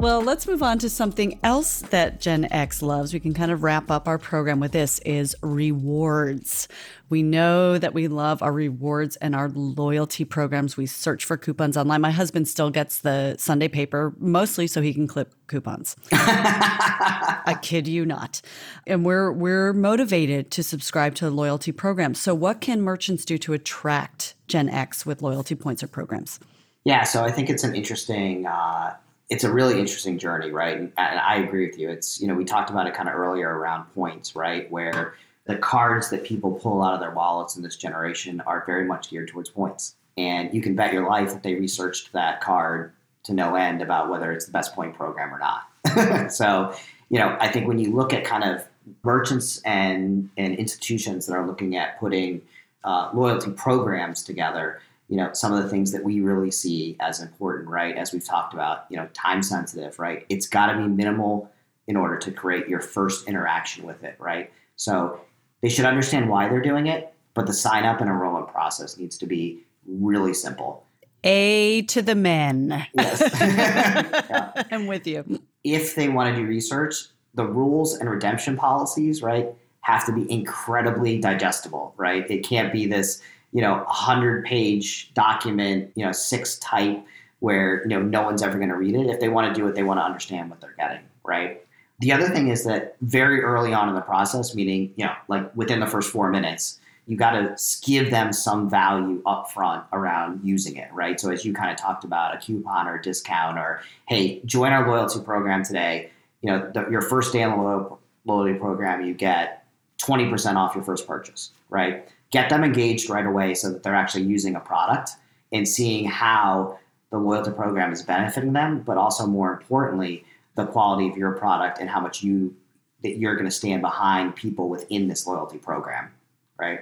well, 0.00 0.22
let's 0.22 0.46
move 0.46 0.62
on 0.62 0.78
to 0.78 0.88
something 0.88 1.38
else 1.42 1.82
that 1.90 2.22
Gen 2.22 2.50
X 2.50 2.80
loves. 2.80 3.12
We 3.12 3.20
can 3.20 3.34
kind 3.34 3.50
of 3.50 3.62
wrap 3.62 3.90
up 3.90 4.08
our 4.08 4.16
program 4.16 4.58
with 4.58 4.72
this 4.72 4.98
is 5.00 5.36
rewards. 5.42 6.68
We 7.10 7.22
know 7.22 7.76
that 7.76 7.92
we 7.92 8.08
love 8.08 8.42
our 8.42 8.52
rewards 8.52 9.16
and 9.16 9.36
our 9.36 9.50
loyalty 9.50 10.24
programs. 10.24 10.78
We 10.78 10.86
search 10.86 11.26
for 11.26 11.36
coupons 11.36 11.76
online. 11.76 12.00
My 12.00 12.12
husband 12.12 12.48
still 12.48 12.70
gets 12.70 13.00
the 13.00 13.36
Sunday 13.38 13.68
paper 13.68 14.14
mostly 14.18 14.66
so 14.66 14.80
he 14.80 14.94
can 14.94 15.06
clip 15.06 15.34
coupons. 15.48 15.96
I 16.12 17.58
kid 17.60 17.86
you 17.86 18.06
not. 18.06 18.40
And 18.86 19.04
we're 19.04 19.30
we're 19.30 19.74
motivated 19.74 20.50
to 20.52 20.62
subscribe 20.62 21.14
to 21.16 21.28
loyalty 21.28 21.72
programs. 21.72 22.18
So 22.18 22.34
what 22.34 22.62
can 22.62 22.80
merchants 22.80 23.26
do 23.26 23.36
to 23.36 23.52
attract 23.52 24.34
Gen 24.48 24.70
X 24.70 25.04
with 25.04 25.20
loyalty 25.20 25.54
points 25.54 25.82
or 25.82 25.88
programs? 25.88 26.40
Yeah, 26.84 27.04
so 27.04 27.22
I 27.22 27.30
think 27.30 27.50
it's 27.50 27.64
an 27.64 27.74
interesting 27.74 28.46
uh, 28.46 28.94
it's 29.30 29.44
a 29.44 29.52
really 29.52 29.78
interesting 29.78 30.18
journey, 30.18 30.50
right? 30.50 30.76
And, 30.76 30.92
I 30.96 31.36
agree 31.36 31.66
with 31.66 31.78
you. 31.78 31.88
It's 31.88 32.20
you 32.20 32.26
know 32.26 32.34
we 32.34 32.44
talked 32.44 32.70
about 32.70 32.86
it 32.86 32.94
kind 32.94 33.08
of 33.08 33.14
earlier 33.14 33.48
around 33.48 33.84
points, 33.94 34.36
right? 34.36 34.70
Where 34.70 35.14
the 35.46 35.56
cards 35.56 36.10
that 36.10 36.24
people 36.24 36.52
pull 36.52 36.82
out 36.82 36.94
of 36.94 37.00
their 37.00 37.12
wallets 37.12 37.56
in 37.56 37.62
this 37.62 37.76
generation 37.76 38.40
are 38.42 38.64
very 38.66 38.84
much 38.84 39.10
geared 39.10 39.28
towards 39.28 39.48
points. 39.48 39.96
And 40.16 40.52
you 40.52 40.60
can 40.60 40.74
bet 40.74 40.92
your 40.92 41.08
life 41.08 41.32
that 41.32 41.42
they 41.42 41.54
researched 41.54 42.12
that 42.12 42.40
card 42.40 42.92
to 43.24 43.32
no 43.32 43.54
end 43.54 43.82
about 43.82 44.10
whether 44.10 44.32
it's 44.32 44.46
the 44.46 44.52
best 44.52 44.74
point 44.74 44.94
program 44.94 45.32
or 45.32 45.38
not. 45.38 46.32
so, 46.32 46.74
you 47.08 47.18
know, 47.18 47.36
I 47.40 47.48
think 47.48 47.66
when 47.66 47.78
you 47.78 47.94
look 47.94 48.12
at 48.12 48.24
kind 48.24 48.44
of 48.44 48.66
merchants 49.02 49.60
and, 49.62 50.28
and 50.36 50.54
institutions 50.56 51.26
that 51.26 51.34
are 51.34 51.46
looking 51.46 51.76
at 51.76 51.98
putting 51.98 52.42
uh, 52.84 53.10
loyalty 53.14 53.50
programs 53.50 54.22
together, 54.22 54.80
you 55.10 55.16
know, 55.16 55.30
some 55.32 55.52
of 55.52 55.60
the 55.60 55.68
things 55.68 55.90
that 55.90 56.04
we 56.04 56.20
really 56.20 56.52
see 56.52 56.96
as 57.00 57.20
important, 57.20 57.68
right? 57.68 57.96
As 57.96 58.12
we've 58.12 58.24
talked 58.24 58.54
about, 58.54 58.86
you 58.88 58.96
know, 58.96 59.08
time 59.12 59.42
sensitive, 59.42 59.98
right? 59.98 60.24
It's 60.28 60.46
got 60.46 60.72
to 60.72 60.78
be 60.78 60.86
minimal 60.86 61.50
in 61.88 61.96
order 61.96 62.16
to 62.16 62.30
create 62.30 62.68
your 62.68 62.80
first 62.80 63.26
interaction 63.26 63.84
with 63.84 64.04
it, 64.04 64.14
right? 64.20 64.52
So 64.76 65.20
they 65.62 65.68
should 65.68 65.84
understand 65.84 66.28
why 66.28 66.48
they're 66.48 66.62
doing 66.62 66.86
it, 66.86 67.12
but 67.34 67.48
the 67.48 67.52
sign 67.52 67.84
up 67.84 68.00
and 68.00 68.08
enrollment 68.08 68.52
process 68.52 68.96
needs 68.96 69.18
to 69.18 69.26
be 69.26 69.64
really 69.84 70.32
simple. 70.32 70.86
A 71.24 71.82
to 71.82 72.02
the 72.02 72.14
men. 72.14 72.86
Yes. 72.94 73.20
yeah. 73.40 74.62
I'm 74.70 74.86
with 74.86 75.08
you. 75.08 75.40
If 75.64 75.96
they 75.96 76.08
want 76.08 76.34
to 76.34 76.40
do 76.40 76.46
research, 76.46 76.94
the 77.34 77.44
rules 77.44 77.96
and 77.96 78.08
redemption 78.08 78.56
policies, 78.56 79.22
right, 79.22 79.48
have 79.80 80.06
to 80.06 80.12
be 80.12 80.30
incredibly 80.30 81.18
digestible, 81.18 81.94
right? 81.96 82.30
It 82.30 82.44
can't 82.44 82.72
be 82.72 82.86
this, 82.86 83.20
you 83.52 83.60
know, 83.60 83.74
a 83.74 83.84
100 83.84 84.44
page 84.44 85.12
document, 85.14 85.90
you 85.94 86.04
know, 86.04 86.12
six 86.12 86.58
type 86.58 87.04
where, 87.40 87.82
you 87.82 87.88
know, 87.88 88.02
no 88.02 88.22
one's 88.22 88.42
ever 88.42 88.58
going 88.58 88.68
to 88.68 88.76
read 88.76 88.94
it. 88.94 89.08
If 89.08 89.20
they 89.20 89.28
want 89.28 89.54
to 89.54 89.60
do 89.60 89.66
it, 89.66 89.74
they 89.74 89.82
want 89.82 89.98
to 89.98 90.04
understand 90.04 90.50
what 90.50 90.60
they're 90.60 90.74
getting, 90.78 91.00
right? 91.24 91.64
The 92.00 92.12
other 92.12 92.28
thing 92.28 92.48
is 92.48 92.64
that 92.64 92.96
very 93.00 93.42
early 93.42 93.72
on 93.72 93.88
in 93.88 93.94
the 93.94 94.00
process, 94.00 94.54
meaning, 94.54 94.92
you 94.96 95.04
know, 95.06 95.14
like 95.28 95.54
within 95.56 95.80
the 95.80 95.86
first 95.86 96.10
four 96.10 96.30
minutes, 96.30 96.78
you 97.06 97.16
got 97.16 97.32
to 97.32 97.56
give 97.84 98.10
them 98.10 98.32
some 98.32 98.70
value 98.70 99.20
up 99.26 99.50
front 99.50 99.84
around 99.92 100.40
using 100.44 100.76
it, 100.76 100.92
right? 100.92 101.18
So 101.18 101.30
as 101.30 101.44
you 101.44 101.52
kind 101.52 101.70
of 101.70 101.76
talked 101.76 102.04
about 102.04 102.34
a 102.34 102.38
coupon 102.38 102.86
or 102.86 102.96
a 102.96 103.02
discount 103.02 103.58
or, 103.58 103.82
hey, 104.06 104.40
join 104.44 104.72
our 104.72 104.88
loyalty 104.88 105.20
program 105.20 105.64
today. 105.64 106.10
You 106.42 106.52
know, 106.52 106.70
the, 106.72 106.88
your 106.88 107.02
first 107.02 107.32
day 107.32 107.42
in 107.42 107.50
the 107.50 107.96
loyalty 108.24 108.54
program, 108.54 109.02
you 109.04 109.12
get 109.12 109.64
20% 109.98 110.54
off 110.54 110.74
your 110.74 110.84
first 110.84 111.06
purchase, 111.06 111.50
right? 111.68 112.08
Get 112.30 112.50
them 112.50 112.64
engaged 112.64 113.10
right 113.10 113.26
away 113.26 113.54
so 113.54 113.70
that 113.70 113.82
they're 113.82 113.94
actually 113.94 114.24
using 114.24 114.54
a 114.54 114.60
product 114.60 115.10
and 115.52 115.66
seeing 115.66 116.04
how 116.04 116.78
the 117.10 117.18
loyalty 117.18 117.50
program 117.50 117.92
is 117.92 118.02
benefiting 118.02 118.52
them, 118.52 118.82
but 118.82 118.96
also 118.96 119.26
more 119.26 119.52
importantly, 119.52 120.24
the 120.54 120.66
quality 120.66 121.08
of 121.08 121.16
your 121.16 121.32
product 121.32 121.78
and 121.78 121.90
how 121.90 122.00
much 122.00 122.22
you 122.22 122.54
that 123.02 123.16
you're 123.16 123.34
going 123.34 123.46
to 123.46 123.50
stand 123.50 123.80
behind 123.80 124.36
people 124.36 124.68
within 124.68 125.08
this 125.08 125.26
loyalty 125.26 125.56
program, 125.56 126.12
right? 126.58 126.80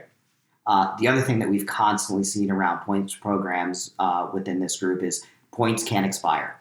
Uh, 0.67 0.95
the 0.99 1.07
other 1.07 1.23
thing 1.23 1.39
that 1.39 1.49
we've 1.49 1.67
constantly 1.67 2.25
seen 2.25 2.51
around 2.51 2.81
points 2.81 3.15
programs 3.15 3.95
uh, 4.01 4.29
within 4.35 4.59
this 4.59 4.79
group 4.79 5.03
is 5.03 5.25
points 5.53 5.85
can 5.85 6.05
expire. 6.05 6.57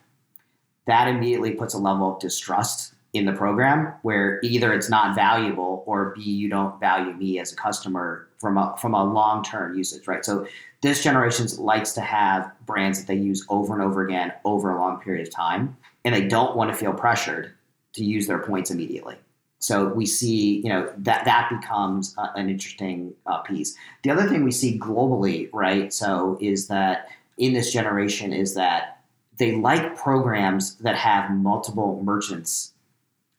That 0.85 1.07
immediately 1.07 1.51
puts 1.51 1.73
a 1.73 1.79
level 1.79 2.13
of 2.13 2.21
distrust 2.21 2.93
in 3.13 3.25
the 3.25 3.33
program 3.33 3.93
where 4.03 4.39
either 4.43 4.71
it's 4.73 4.89
not 4.89 5.15
valuable 5.15 5.83
or 5.85 6.13
b 6.15 6.21
you 6.21 6.49
don't 6.49 6.79
value 6.79 7.13
me 7.13 7.39
as 7.39 7.51
a 7.51 7.55
customer 7.55 8.26
from 8.39 8.57
a 8.57 8.75
from 8.79 8.93
a 8.93 9.03
long 9.03 9.43
term 9.43 9.77
usage 9.77 10.07
right 10.07 10.23
so 10.25 10.47
this 10.81 11.03
generation 11.03 11.47
likes 11.57 11.93
to 11.93 12.01
have 12.01 12.51
brands 12.65 12.99
that 12.99 13.07
they 13.07 13.15
use 13.15 13.45
over 13.49 13.73
and 13.73 13.81
over 13.81 14.05
again 14.05 14.31
over 14.45 14.75
a 14.75 14.79
long 14.79 14.99
period 14.99 15.27
of 15.27 15.33
time 15.33 15.75
and 16.05 16.13
they 16.13 16.27
don't 16.27 16.55
want 16.55 16.71
to 16.71 16.77
feel 16.77 16.93
pressured 16.93 17.53
to 17.93 18.03
use 18.03 18.27
their 18.27 18.39
points 18.39 18.71
immediately 18.71 19.15
so 19.59 19.87
we 19.87 20.05
see 20.05 20.61
you 20.63 20.69
know 20.69 20.91
that 20.97 21.25
that 21.25 21.49
becomes 21.49 22.15
an 22.35 22.49
interesting 22.49 23.13
uh, 23.25 23.39
piece 23.39 23.75
the 24.03 24.11
other 24.11 24.27
thing 24.27 24.43
we 24.43 24.51
see 24.51 24.77
globally 24.79 25.49
right 25.51 25.93
so 25.93 26.37
is 26.39 26.67
that 26.67 27.07
in 27.37 27.53
this 27.53 27.71
generation 27.71 28.33
is 28.33 28.55
that 28.55 28.97
they 29.37 29.55
like 29.55 29.95
programs 29.95 30.75
that 30.77 30.95
have 30.95 31.31
multiple 31.31 32.01
merchants 32.03 32.73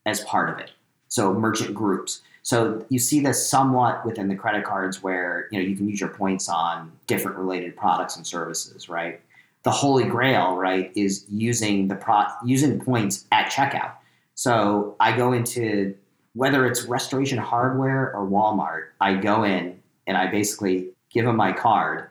as 0.06 0.20
part 0.22 0.48
of 0.48 0.58
it. 0.58 0.70
So 1.08 1.32
merchant 1.34 1.74
groups. 1.74 2.22
So 2.48 2.82
you 2.88 2.98
see 2.98 3.20
this 3.20 3.46
somewhat 3.46 4.06
within 4.06 4.28
the 4.28 4.34
credit 4.34 4.64
cards 4.64 5.02
where 5.02 5.48
you 5.50 5.58
know 5.58 5.68
you 5.68 5.76
can 5.76 5.86
use 5.86 6.00
your 6.00 6.08
points 6.08 6.48
on 6.48 6.90
different 7.06 7.36
related 7.36 7.76
products 7.76 8.16
and 8.16 8.26
services, 8.26 8.88
right? 8.88 9.20
The 9.64 9.70
holy 9.70 10.04
grail, 10.04 10.56
right, 10.56 10.90
is 10.96 11.26
using 11.28 11.88
the 11.88 11.94
pro 11.94 12.24
using 12.46 12.80
points 12.80 13.26
at 13.32 13.50
checkout. 13.50 13.92
So 14.34 14.96
I 14.98 15.14
go 15.14 15.34
into 15.34 15.94
whether 16.32 16.64
it's 16.66 16.84
restoration 16.84 17.36
hardware 17.36 18.16
or 18.16 18.26
Walmart, 18.26 18.92
I 18.98 19.16
go 19.16 19.44
in 19.44 19.78
and 20.06 20.16
I 20.16 20.28
basically 20.28 20.88
give 21.10 21.26
them 21.26 21.36
my 21.36 21.52
card 21.52 22.08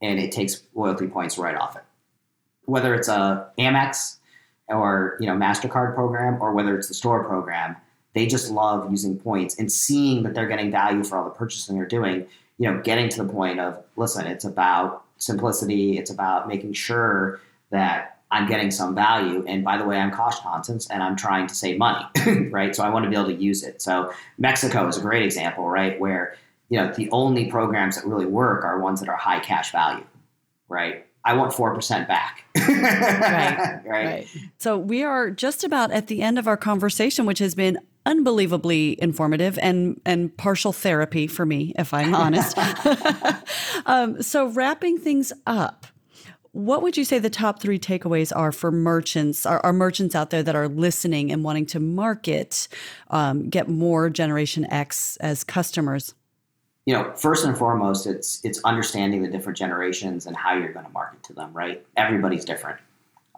and 0.00 0.20
it 0.20 0.30
takes 0.30 0.62
loyalty 0.72 1.08
points 1.08 1.36
right 1.36 1.56
off 1.56 1.74
it. 1.74 1.82
Whether 2.66 2.94
it's 2.94 3.08
a 3.08 3.48
Amex 3.58 4.18
or 4.68 5.16
you 5.18 5.26
know 5.26 5.34
Mastercard 5.34 5.96
program 5.96 6.40
or 6.40 6.52
whether 6.54 6.78
it's 6.78 6.86
the 6.86 6.94
store 6.94 7.24
program, 7.24 7.74
they 8.14 8.26
just 8.26 8.50
love 8.50 8.90
using 8.90 9.18
points 9.18 9.58
and 9.58 9.70
seeing 9.70 10.22
that 10.24 10.34
they're 10.34 10.48
getting 10.48 10.70
value 10.70 11.04
for 11.04 11.16
all 11.16 11.24
the 11.24 11.30
purchasing 11.30 11.76
they're 11.76 11.86
doing. 11.86 12.26
You 12.58 12.70
know, 12.70 12.80
getting 12.82 13.08
to 13.10 13.22
the 13.22 13.32
point 13.32 13.60
of 13.60 13.82
listen, 13.96 14.26
it's 14.26 14.44
about 14.44 15.04
simplicity. 15.18 15.98
It's 15.98 16.10
about 16.10 16.48
making 16.48 16.72
sure 16.72 17.40
that 17.70 18.18
I'm 18.32 18.46
getting 18.46 18.70
some 18.70 18.94
value. 18.94 19.44
And 19.46 19.64
by 19.64 19.76
the 19.76 19.84
way, 19.84 19.98
I'm 19.98 20.10
cost 20.10 20.42
conscious 20.42 20.88
and 20.88 21.02
I'm 21.02 21.16
trying 21.16 21.46
to 21.48 21.54
save 21.54 21.78
money, 21.78 22.04
right? 22.50 22.74
So 22.74 22.84
I 22.84 22.90
want 22.90 23.04
to 23.04 23.10
be 23.10 23.16
able 23.16 23.26
to 23.26 23.34
use 23.34 23.64
it. 23.64 23.82
So 23.82 24.12
Mexico 24.38 24.86
is 24.86 24.96
a 24.96 25.00
great 25.00 25.22
example, 25.22 25.68
right? 25.68 25.98
Where 25.98 26.36
you 26.68 26.78
know 26.78 26.92
the 26.92 27.10
only 27.10 27.50
programs 27.50 27.96
that 27.96 28.06
really 28.06 28.26
work 28.26 28.64
are 28.64 28.78
ones 28.78 29.00
that 29.00 29.08
are 29.08 29.16
high 29.16 29.40
cash 29.40 29.72
value, 29.72 30.04
right? 30.68 31.06
I 31.22 31.34
want 31.34 31.52
4% 31.52 32.08
back. 32.08 32.44
right, 32.56 33.80
right. 33.84 33.86
Right. 33.86 34.26
So 34.56 34.78
we 34.78 35.02
are 35.02 35.30
just 35.30 35.64
about 35.64 35.90
at 35.90 36.06
the 36.06 36.22
end 36.22 36.38
of 36.38 36.48
our 36.48 36.56
conversation, 36.56 37.26
which 37.26 37.40
has 37.40 37.54
been 37.54 37.78
unbelievably 38.06 39.00
informative 39.00 39.58
and 39.58 40.00
and 40.04 40.36
partial 40.36 40.72
therapy 40.72 41.26
for 41.26 41.46
me, 41.46 41.72
if 41.78 41.92
I'm 41.94 42.14
honest. 42.14 42.56
um, 43.86 44.22
so 44.22 44.48
wrapping 44.48 44.98
things 44.98 45.32
up, 45.46 45.86
what 46.52 46.82
would 46.82 46.96
you 46.96 47.04
say 47.04 47.18
the 47.18 47.30
top 47.30 47.60
three 47.60 47.78
takeaways 47.78 48.34
are 48.34 48.52
for 48.52 48.70
merchants, 48.72 49.46
our, 49.46 49.60
our 49.60 49.72
merchants 49.72 50.14
out 50.14 50.30
there 50.30 50.42
that 50.42 50.56
are 50.56 50.68
listening 50.68 51.30
and 51.30 51.44
wanting 51.44 51.66
to 51.66 51.80
market, 51.80 52.68
um, 53.10 53.48
get 53.48 53.68
more 53.68 54.10
Generation 54.10 54.64
X 54.70 55.16
as 55.18 55.44
customers? 55.44 56.14
you 56.86 56.94
know, 56.94 57.12
first 57.14 57.44
and 57.44 57.56
foremost, 57.56 58.06
it's 58.06 58.44
it's 58.44 58.60
understanding 58.64 59.22
the 59.22 59.28
different 59.28 59.56
generations 59.56 60.26
and 60.26 60.36
how 60.36 60.54
you're 60.54 60.72
going 60.72 60.86
to 60.86 60.92
market 60.92 61.22
to 61.24 61.32
them. 61.32 61.52
Right? 61.52 61.86
Everybody's 61.96 62.44
different. 62.44 62.80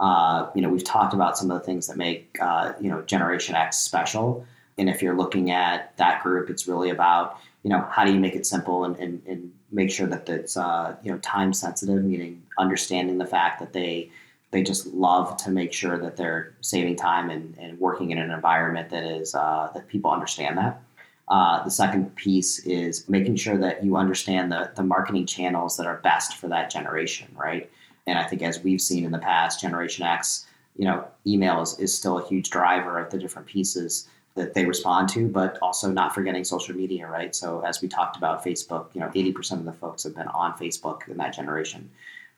Uh, 0.01 0.49
you 0.55 0.63
know, 0.63 0.69
we've 0.69 0.85
talked 0.85 1.13
about 1.13 1.37
some 1.37 1.51
of 1.51 1.61
the 1.61 1.65
things 1.65 1.87
that 1.89 1.97
make 1.97 2.39
uh, 2.41 2.73
you 2.81 2.89
know 2.89 3.03
Generation 3.03 3.55
X 3.55 3.79
special. 3.79 4.47
And 4.79 4.89
if 4.89 5.03
you're 5.03 5.17
looking 5.17 5.51
at 5.51 5.97
that 5.97 6.23
group, 6.23 6.51
it's 6.51 6.67
really 6.67 6.91
about 6.91 7.39
you 7.63 7.71
know 7.71 7.87
how 7.91 8.05
do 8.05 8.13
you 8.13 8.19
make 8.19 8.35
it 8.35 8.47
simple 8.47 8.85
and, 8.85 8.97
and, 8.97 9.23
and 9.27 9.53
make 9.71 9.91
sure 9.91 10.07
that 10.07 10.29
it's 10.29 10.57
uh, 10.57 10.97
you 11.03 11.11
know 11.11 11.19
time 11.19 11.53
sensitive, 11.53 12.03
meaning 12.05 12.43
understanding 12.59 13.19
the 13.19 13.27
fact 13.27 13.61
that 13.61 13.73
they 13.73 14.11
they 14.51 14.63
just 14.63 14.87
love 14.89 15.37
to 15.39 15.51
make 15.51 15.73
sure 15.73 15.99
that 15.99 16.17
they're 16.17 16.53
saving 16.61 16.95
time 16.95 17.31
and, 17.31 17.57
and 17.59 17.81
working 17.81 18.11
in 18.11 18.19
an 18.19 18.31
environment 18.31 18.91
that 18.91 19.05
is 19.05 19.35
uh, 19.35 19.71
that 19.75 19.89
people 19.89 20.11
understand 20.11 20.59
that. 20.59 20.81
Uh, 21.29 21.65
the 21.65 21.71
second 21.71 22.15
piece 22.17 22.59
is 22.67 23.09
making 23.09 23.37
sure 23.37 23.57
that 23.57 23.83
you 23.83 23.97
understand 23.97 24.53
the, 24.53 24.71
the 24.77 24.83
marketing 24.83 25.25
channels 25.25 25.77
that 25.77 25.87
are 25.87 25.97
best 25.99 26.37
for 26.37 26.49
that 26.49 26.69
generation, 26.69 27.27
right? 27.35 27.71
And 28.07 28.19
I 28.19 28.25
think 28.25 28.43
as 28.43 28.63
we've 28.63 28.81
seen 28.81 29.05
in 29.05 29.13
the 29.13 29.19
past, 29.19 29.61
Generation 29.61 30.05
X, 30.05 30.47
you 30.77 30.85
know, 30.85 31.07
email 31.27 31.63
is, 31.63 31.79
is 31.79 31.97
still 31.97 32.19
a 32.19 32.29
huge 32.29 32.51
driver 32.51 32.99
of 32.99 33.11
the 33.11 33.19
different 33.19 33.49
pieces 33.49 34.09
that 34.35 34.55
they 34.55 34.65
respond 34.65 35.09
to, 35.11 35.29
but 35.29 35.59
also 35.61 35.91
not 35.91 36.15
forgetting 36.15 36.45
social 36.45 36.75
media, 36.75 37.07
right? 37.07 37.35
So 37.35 37.61
as 37.61 37.83
we 37.83 37.89
talked 37.89 38.17
about 38.17 38.45
Facebook, 38.45 38.87
you 38.95 39.01
know, 39.01 39.09
80% 39.09 39.53
of 39.53 39.65
the 39.65 39.73
folks 39.73 40.05
have 40.05 40.15
been 40.15 40.29
on 40.29 40.55
Facebook 40.55 41.07
in 41.09 41.19
that 41.19 41.35
generation. 41.35 41.91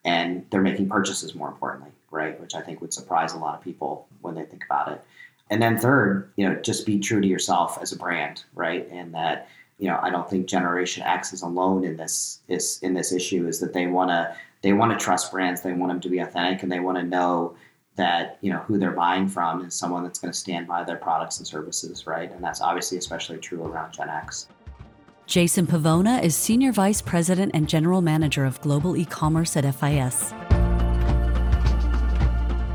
And 0.05 0.45
they're 0.51 0.61
making 0.61 0.89
purchases 0.89 1.35
more 1.35 1.49
importantly, 1.49 1.91
right? 2.11 2.39
Which 2.41 2.55
I 2.55 2.61
think 2.61 2.81
would 2.81 2.93
surprise 2.93 3.33
a 3.33 3.39
lot 3.39 3.55
of 3.55 3.63
people 3.63 4.07
when 4.21 4.35
they 4.35 4.45
think 4.45 4.65
about 4.65 4.93
it. 4.93 5.03
And 5.51 5.63
then 5.63 5.79
third, 5.79 6.31
you 6.37 6.49
know, 6.49 6.57
just 6.57 6.85
be 6.85 6.99
true 6.99 7.21
to 7.21 7.27
yourself 7.27 7.79
as 7.81 7.93
a 7.93 7.97
brand, 7.97 8.45
right? 8.55 8.89
And 8.91 9.15
that, 9.15 9.49
you 9.79 9.89
know, 9.89 9.99
I 10.03 10.11
don't 10.11 10.29
think 10.29 10.47
Generation 10.47 11.03
X 11.05 11.33
is 11.33 11.43
alone 11.43 11.85
in 11.85 11.97
this 11.97 12.41
is 12.49 12.79
in 12.83 12.95
this 12.95 13.13
issue. 13.13 13.47
Is 13.47 13.61
that 13.61 13.73
they 13.73 13.87
want 13.87 14.11
to 14.11 14.37
they 14.63 14.73
want 14.73 14.99
to 14.99 15.03
trust 15.03 15.31
brands, 15.31 15.61
they 15.61 15.73
want 15.73 15.91
them 15.91 16.01
to 16.01 16.09
be 16.09 16.19
authentic, 16.19 16.63
and 16.63 16.73
they 16.73 16.81
want 16.81 16.97
to 16.97 17.05
know 17.05 17.55
that 17.97 18.39
you 18.41 18.53
know 18.53 18.59
who 18.59 18.79
they're 18.79 18.91
buying 18.91 19.29
from 19.29 19.65
is 19.65 19.75
someone 19.75 20.03
that's 20.03 20.19
going 20.19 20.33
to 20.33 20.39
stand 20.39 20.67
by 20.67 20.83
their 20.85 20.97
products 20.97 21.39
and 21.39 21.47
services, 21.47 22.07
right? 22.07 22.31
And 22.33 22.43
that's 22.43 22.61
obviously 22.61 22.99
especially 22.99 23.39
true 23.39 23.63
around 23.63 23.93
Gen 23.93 24.09
X. 24.09 24.49
Jason 25.27 25.67
Pavona 25.67 26.23
is 26.23 26.37
Senior 26.37 26.73
Vice 26.73 27.01
President 27.01 27.53
and 27.55 27.69
General 27.69 28.03
Manager 28.03 28.45
of 28.45 28.61
Global 28.61 28.97
E-commerce 28.97 29.57
at 29.57 29.65
FIS. 29.75 30.35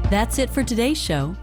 That's 0.09 0.39
it 0.39 0.49
for 0.49 0.63
today's 0.63 0.97
show. 0.97 1.35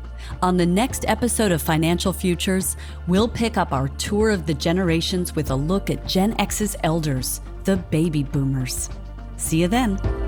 On 0.43 0.57
the 0.57 0.67
next 0.67 1.05
episode 1.07 1.53
of 1.53 1.63
Financial 1.63 2.13
Futures, 2.13 2.77
we'll 3.07 3.29
pick 3.29 3.57
up 3.57 3.73
our 3.73 3.89
tour 3.91 4.31
of 4.31 4.47
the 4.47 4.55
generations 4.55 5.37
with 5.37 5.51
a 5.51 5.57
look 5.57 5.89
at 5.89 6.07
Gen 6.09 6.35
X's 6.41 6.77
elders, 6.83 7.41
the 7.63 7.77
baby 7.77 8.25
boomers. 8.25 8.91
See 9.37 9.61
you 9.61 9.69
then. 9.69 10.26